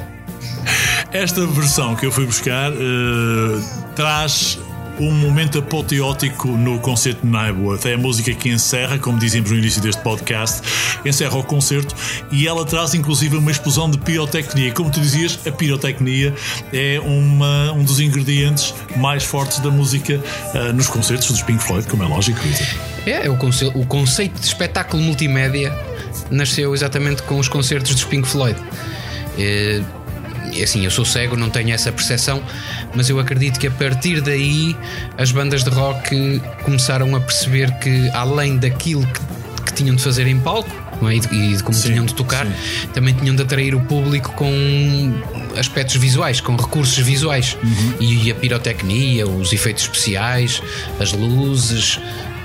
[1.11, 3.61] Esta versão que eu fui buscar eh,
[3.95, 4.59] traz
[4.99, 7.85] um momento apoteótico no concerto de Nightworth.
[7.85, 10.61] É a música que encerra, como dizíamos no início deste podcast,
[11.05, 11.95] encerra o concerto
[12.31, 14.71] e ela traz inclusive uma explosão de pirotecnia.
[14.71, 16.33] Como tu dizias, a pirotecnia
[16.71, 20.19] é uma, um dos ingredientes mais fortes da música
[20.53, 22.39] eh, nos concertos dos Pink Floyd, como é lógico.
[22.39, 22.63] Rita.
[23.05, 25.75] É, o, conce- o conceito de espetáculo multimédia
[26.29, 28.57] nasceu exatamente com os concertos dos Pink Floyd.
[29.37, 30.02] É, é
[30.61, 32.43] assim, eu sou cego, não tenho essa percepção,
[32.93, 34.75] mas eu acredito que a partir daí
[35.17, 40.27] as bandas de rock começaram a perceber que, além daquilo que, que tinham de fazer
[40.27, 40.69] em palco
[41.09, 41.15] é?
[41.15, 42.53] e, de, de como Sim, tinham de tocar, sim.
[42.93, 44.51] também tinham de atrair o público com
[45.57, 47.57] aspectos visuais, com recursos visuais.
[47.99, 50.61] E, a pirotecnia, os efeitos especiais,
[50.99, 51.99] as luzes,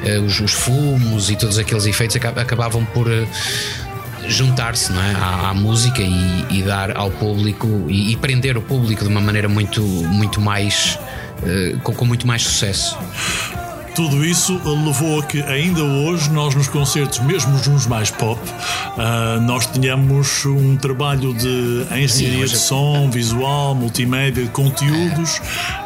[0.04, 3.26] eh, os, os fumos e todos aqueles efeitos aca- acabavam por eh,
[4.28, 5.14] juntar-se é?
[5.16, 9.20] à, à música e, e dar ao público e, e prender o público de uma
[9.20, 10.98] maneira muito, muito mais.
[11.44, 12.96] eh, com, com muito mais sucesso.
[13.94, 18.40] Tudo isso levou a que ainda hoje nós nos concertos, mesmo nos mais pop,
[18.96, 25.40] ah, nós tenhamos um trabalho de engenharia Sim, de som, visual, multimédia, conteúdos,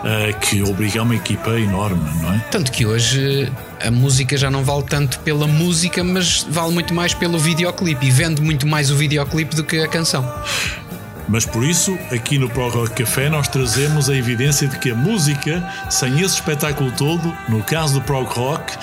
[0.05, 2.39] ah, que obriga uma equipa enorme, não é?
[2.51, 3.51] Tanto que hoje
[3.85, 8.11] a música já não vale tanto pela música, mas vale muito mais pelo videoclipe e
[8.11, 10.25] vende muito mais o videoclipe do que a canção.
[11.29, 14.95] Mas por isso, aqui no Pro Rock Café, nós trazemos a evidência de que a
[14.95, 18.77] música, sem esse espetáculo todo, no caso do prog rock,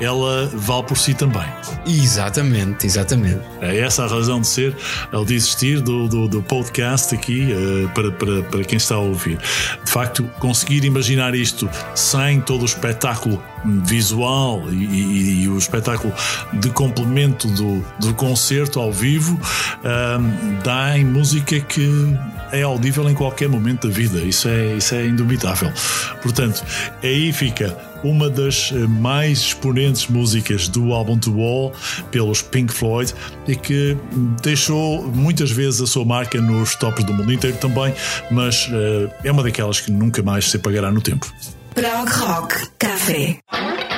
[0.00, 1.46] ela vale por si também.
[1.86, 3.40] Exatamente, exatamente.
[3.60, 4.76] É essa a razão de ser,
[5.12, 8.98] ao de existir do, do, do podcast aqui eh, para, para, para quem está a
[8.98, 9.38] ouvir.
[9.84, 13.42] De facto, conseguir imaginar isto sem todo o espetáculo
[13.84, 16.12] visual e, e- e o espetáculo
[16.54, 19.38] de complemento do, do concerto ao vivo
[19.84, 21.88] ahm, dá em música que
[22.52, 24.18] é audível em qualquer momento da vida.
[24.20, 25.72] Isso é, isso é indubitável.
[26.22, 26.62] Portanto,
[27.02, 31.72] aí fica uma das eh, mais exponentes músicas do álbum The Wall
[32.10, 33.12] pelos Pink Floyd
[33.48, 33.96] e que
[34.42, 37.94] deixou muitas vezes a sua marca nos tops do mundo inteiro também,
[38.30, 41.32] mas eh, é uma daquelas que nunca mais se apagará no tempo.
[41.74, 43.93] Prog Rock Café.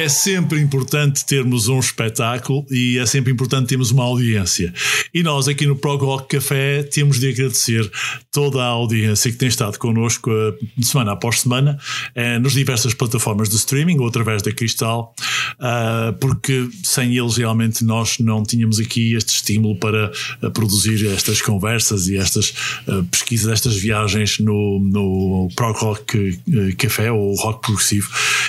[0.00, 4.72] É sempre importante termos um espetáculo e é sempre importante termos uma audiência.
[5.12, 7.86] E nós aqui no Prog Rock Café temos de agradecer
[8.32, 11.78] toda a audiência que tem estado connosco eh, semana após semana
[12.14, 15.14] eh, nas diversas plataformas de streaming ou através da Cristal,
[15.58, 20.10] ah, porque sem eles realmente nós não tínhamos aqui este estímulo para
[20.42, 22.54] eh, produzir estas conversas e estas
[22.86, 26.38] eh, pesquisas, estas viagens no, no Prog Rock
[26.78, 28.08] Café ou Rock Progressivo.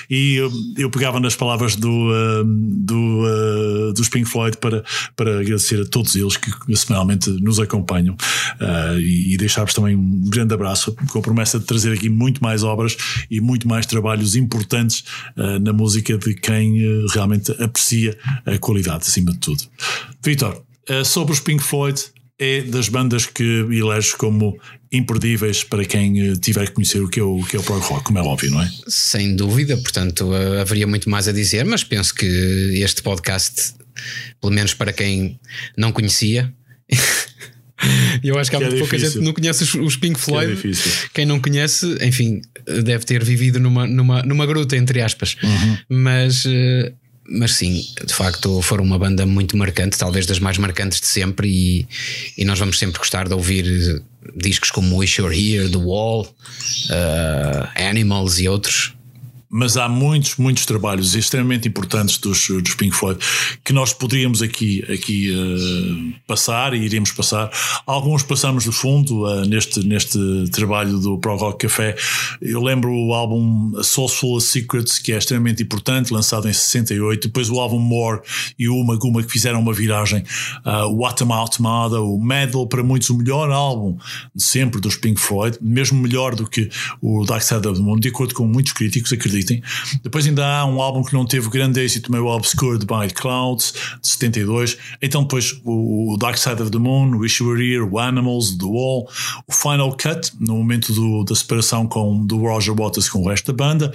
[0.09, 4.83] E eu, eu pegava nas palavras do, ah, do, ah, dos Pink Floyd para,
[5.15, 8.15] para agradecer a todos eles que semanalmente nos acompanham
[8.59, 12.43] ah, e, e deixar-vos também um grande abraço com a promessa de trazer aqui muito
[12.43, 12.97] mais obras
[13.29, 15.03] e muito mais trabalhos importantes
[15.37, 19.63] ah, na música de quem ah, realmente aprecia a qualidade acima de tudo.
[20.23, 22.01] Vitor, ah, sobre os Pink Floyd,
[22.39, 24.57] é das bandas que eleges como
[24.91, 27.63] imperdíveis para quem ah, tiver que conhecer o que é o, o que é o
[27.63, 28.71] prog rock, como é óbvio, não é?
[28.87, 33.73] Sem dúvida, portanto, eh, haveria muito mais a dizer, mas penso que este podcast,
[34.41, 35.39] pelo menos para quem
[35.77, 36.53] não conhecia.
[38.23, 40.19] Eu acho que há Que é muito pouca gente que não conhece os, os Pink
[40.19, 40.53] Floyd.
[40.53, 40.91] difícil.
[41.13, 42.41] Quem não conhece, enfim,
[42.83, 45.35] deve ter vivido numa, numa, numa gruta, entre aspas.
[45.43, 45.77] Uhum.
[45.89, 46.93] Mas, eh,
[47.27, 51.47] mas sim, de facto, foram uma banda muito marcante, talvez das mais marcantes de sempre.
[51.47, 51.87] E,
[52.37, 54.03] e nós vamos sempre gostar de ouvir
[54.35, 56.27] discos como Wish You're Here, The Wall,
[56.89, 58.93] eh, Animals e outros.
[59.51, 63.19] Mas há muitos, muitos trabalhos extremamente importantes dos, dos Pink Floyd
[63.63, 67.51] que nós poderíamos aqui, aqui eh, passar e iríamos passar.
[67.85, 70.17] Alguns passamos de fundo eh, neste, neste
[70.51, 71.95] trabalho do Pro Rock Café.
[72.41, 77.27] Eu lembro o álbum Soulful Secrets, que é extremamente importante, lançado em 68.
[77.27, 78.21] Depois o álbum More
[78.57, 80.23] e o Uma Guma, que fizeram uma viragem.
[80.65, 83.97] Uh, o Atom Automata, o Medal, para muitos o melhor álbum
[84.33, 86.69] de sempre dos Pink Floyd, mesmo melhor do que
[87.01, 89.11] o Dark Side of the Moon, de acordo com muitos críticos,
[89.41, 89.61] acreditem.
[90.03, 94.07] Depois ainda há um álbum que não teve grande êxito, meio Obscured by Clouds, de
[94.07, 94.77] 72.
[95.01, 98.65] Então depois o Dark Side of the Moon, Wish You Were Here, o Animals, The
[98.65, 99.09] Wall,
[99.47, 103.51] o Final Cut, no momento do- da separação com, do Roger Waters com o resto
[103.51, 103.91] da banda,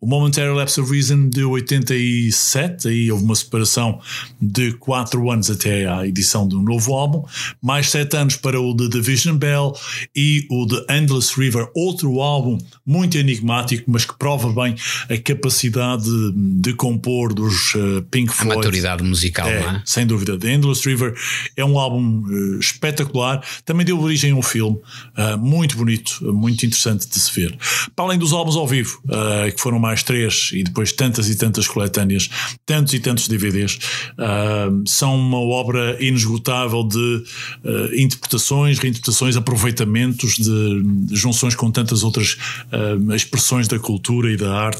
[0.00, 4.00] o Momentary Lapse of Reason de 87, aí houve uma separação
[4.40, 7.24] de 4 anos até à edição do novo álbum,
[7.62, 9.72] mais 7 anos para o The Division Bell
[10.14, 14.74] e o The Endless River, outro álbum muito enigmático, mas que prova bem
[15.08, 18.56] a capacidade de, compor dos eh, Pink A Floyd.
[18.56, 19.82] maturidade musical, É, não é?
[19.84, 20.38] sem dúvida.
[20.38, 21.14] The Endless River
[21.56, 23.42] é um álbum eh, espetacular.
[23.64, 24.78] Também deu origem a um filme
[25.16, 27.56] eh, muito bonito, muito interessante de se ver.
[27.94, 29.00] Para além dos álbuns ao vivo,
[29.54, 32.28] que foram mais três, e depois tantas e tantas coletâneas,
[32.64, 33.78] tantos e tantos DVDs,
[34.86, 37.24] são uma obra inesgotável de
[37.96, 42.36] interpretações, reinterpretações, aproveitamentos, de, junções com tantas outras
[43.14, 44.79] expressões da cultura e da arte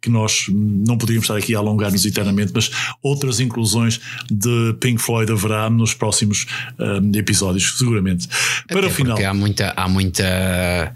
[0.00, 2.70] que nós não podíamos estar aqui a alongar-nos eternamente, mas
[3.02, 4.00] outras inclusões
[4.30, 6.46] de Pink Floyd haverá nos próximos
[6.78, 8.28] eh, episódios, seguramente.
[8.68, 9.14] Para o Até final.
[9.14, 10.94] Porque há muita, há muita.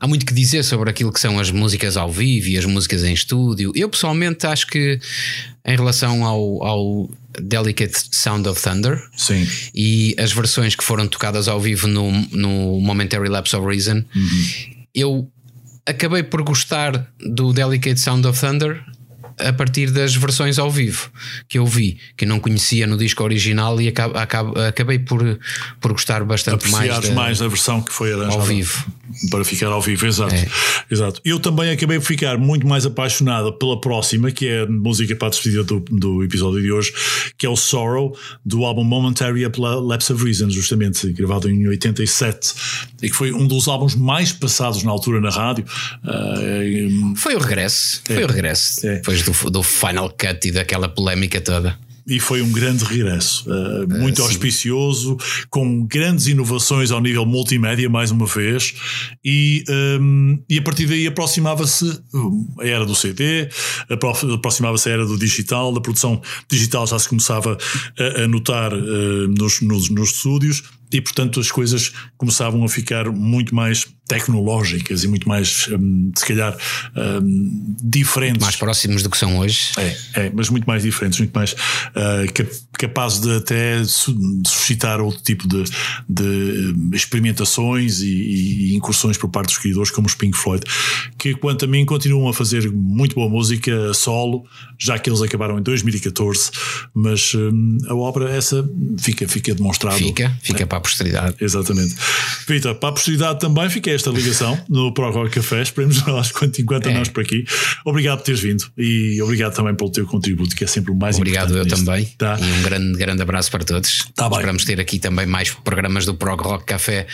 [0.00, 3.02] Há muito que dizer sobre aquilo que são as músicas ao vivo e as músicas
[3.02, 3.72] em estúdio.
[3.74, 5.00] Eu pessoalmente acho que
[5.66, 7.10] em relação ao, ao
[7.42, 9.46] Delicate Sound of Thunder Sim.
[9.74, 14.04] e as versões que foram tocadas ao vivo no, no Momentary Lapse of Reason,
[14.94, 15.30] eu
[15.88, 18.84] acabei por gostar do Delicate Sound of Thunder
[19.40, 21.10] a partir das versões ao vivo
[21.48, 25.38] que eu vi, que eu não conhecia no disco original e acab- acab- acabei por,
[25.80, 28.84] por gostar bastante mais, Apreciares da- mais a versão que foi arranjada ao vivo.
[29.30, 30.34] para ficar ao vivo, exato.
[30.34, 30.46] É.
[30.90, 31.20] exato.
[31.24, 35.28] Eu também acabei por ficar muito mais apaixonado pela próxima, que é a música para
[35.28, 36.92] a despedida do, do episódio de hoje,
[37.36, 42.52] que é o Sorrow, do álbum Momentary Lapse of Reason, justamente gravado em 87,
[43.02, 45.64] e que foi um dos álbuns mais passados na altura na rádio.
[47.16, 48.24] Foi o regresso, foi É.
[48.24, 48.94] o regresso É.
[48.96, 51.78] depois do, do Final Cut e daquela polémica toda.
[52.10, 54.22] e foi um grande regresso, uh, muito sim.
[54.22, 55.18] auspicioso,
[55.50, 58.74] com grandes inovações ao nível multimédia, mais uma vez,
[59.22, 59.62] e,
[60.00, 61.84] um, e a partir daí aproximava-se
[62.14, 63.50] um, a era do CD,
[63.90, 67.58] apro- aproximava-se a era do digital, da produção digital já se começava
[67.98, 70.62] a, a notar uh, nos, nos, nos estúdios.
[70.92, 76.24] E portanto as coisas começavam a ficar muito mais tecnológicas e muito mais, hum, se
[76.26, 76.56] calhar,
[77.22, 78.40] hum, diferentes.
[78.42, 79.72] Mais próximos do que são hoje.
[79.76, 81.54] É, é, mas muito mais diferentes, muito mais
[81.94, 84.16] ah, cap- capazes de até su-
[84.46, 85.62] suscitar outro tipo de,
[86.08, 90.64] de hum, experimentações e, e incursões por parte dos criadores, como os Pink Floyd,
[91.18, 94.44] que quanto a mim continuam a fazer muito boa música solo,
[94.78, 96.50] já que eles acabaram em 2014,
[96.94, 98.66] mas hum, a obra essa
[98.98, 99.98] fica, fica demonstrado.
[99.98, 101.36] Fica, fica para a posteridade.
[101.40, 101.94] Exatamente.
[102.46, 105.62] Vitor, para a posteridade também fica esta ligação no Pro Rock Café.
[105.62, 106.94] Esperemos nós, enquanto, enquanto É.
[106.94, 107.44] nós por aqui.
[107.84, 111.16] Obrigado por teres vindo e obrigado também pelo teu contributo, que é sempre o mais
[111.16, 111.84] Obrigado eu importante.
[111.84, 112.00] também.
[112.02, 112.16] nisto.
[112.16, 112.38] Tá?
[112.40, 114.06] E um grande, grande abraço para todos.
[114.14, 114.38] Tá bem.
[114.38, 117.06] Esperamos ter aqui também mais programas do Prog Rock Café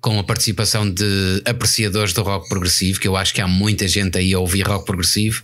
[0.00, 4.18] com a participação de apreciadores do rock progressivo, que eu acho que há muita gente
[4.18, 5.42] aí a ouvir rock progressivo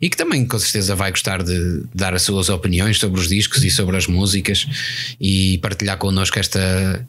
[0.00, 3.62] e que também com certeza vai gostar de dar as suas opiniões sobre os discos
[3.64, 4.66] e sobre as músicas
[5.20, 7.06] e partilhar connosco esta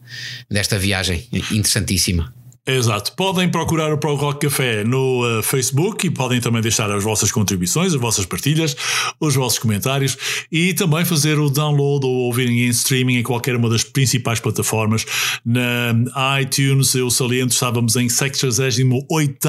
[0.50, 2.34] desta viagem interessantíssima.
[2.76, 3.14] Exato.
[3.14, 7.32] Podem procurar o Pro Rock Café no uh, Facebook e podem também deixar as vossas
[7.32, 8.76] contribuições, as vossas partilhas,
[9.20, 10.16] os vossos comentários
[10.52, 15.04] e também fazer o download ou ouvirem em streaming em qualquer uma das principais plataformas.
[15.44, 19.40] Na iTunes, eu saliento, estávamos em 68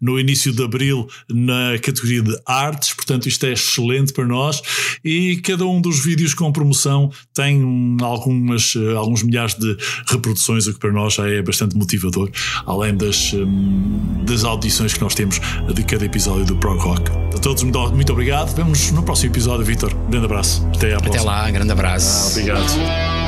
[0.00, 4.60] no início de abril na categoria de artes, portanto, isto é excelente para nós.
[5.04, 9.76] E cada um dos vídeos com promoção tem um, algumas, eh, alguns milhares de
[10.08, 12.23] reproduções, o que para nós já é bastante motivador,
[12.66, 15.40] além das, hum, das audições que nós temos
[15.72, 17.10] de cada episódio do Prog Rock.
[17.34, 18.54] A todos, muito, obrigado.
[18.54, 19.92] Vemos no próximo episódio, Vitor.
[19.94, 20.66] Um grande abraço.
[20.74, 22.32] Até à Até lá, grande abraço.
[22.32, 23.23] Obrigado.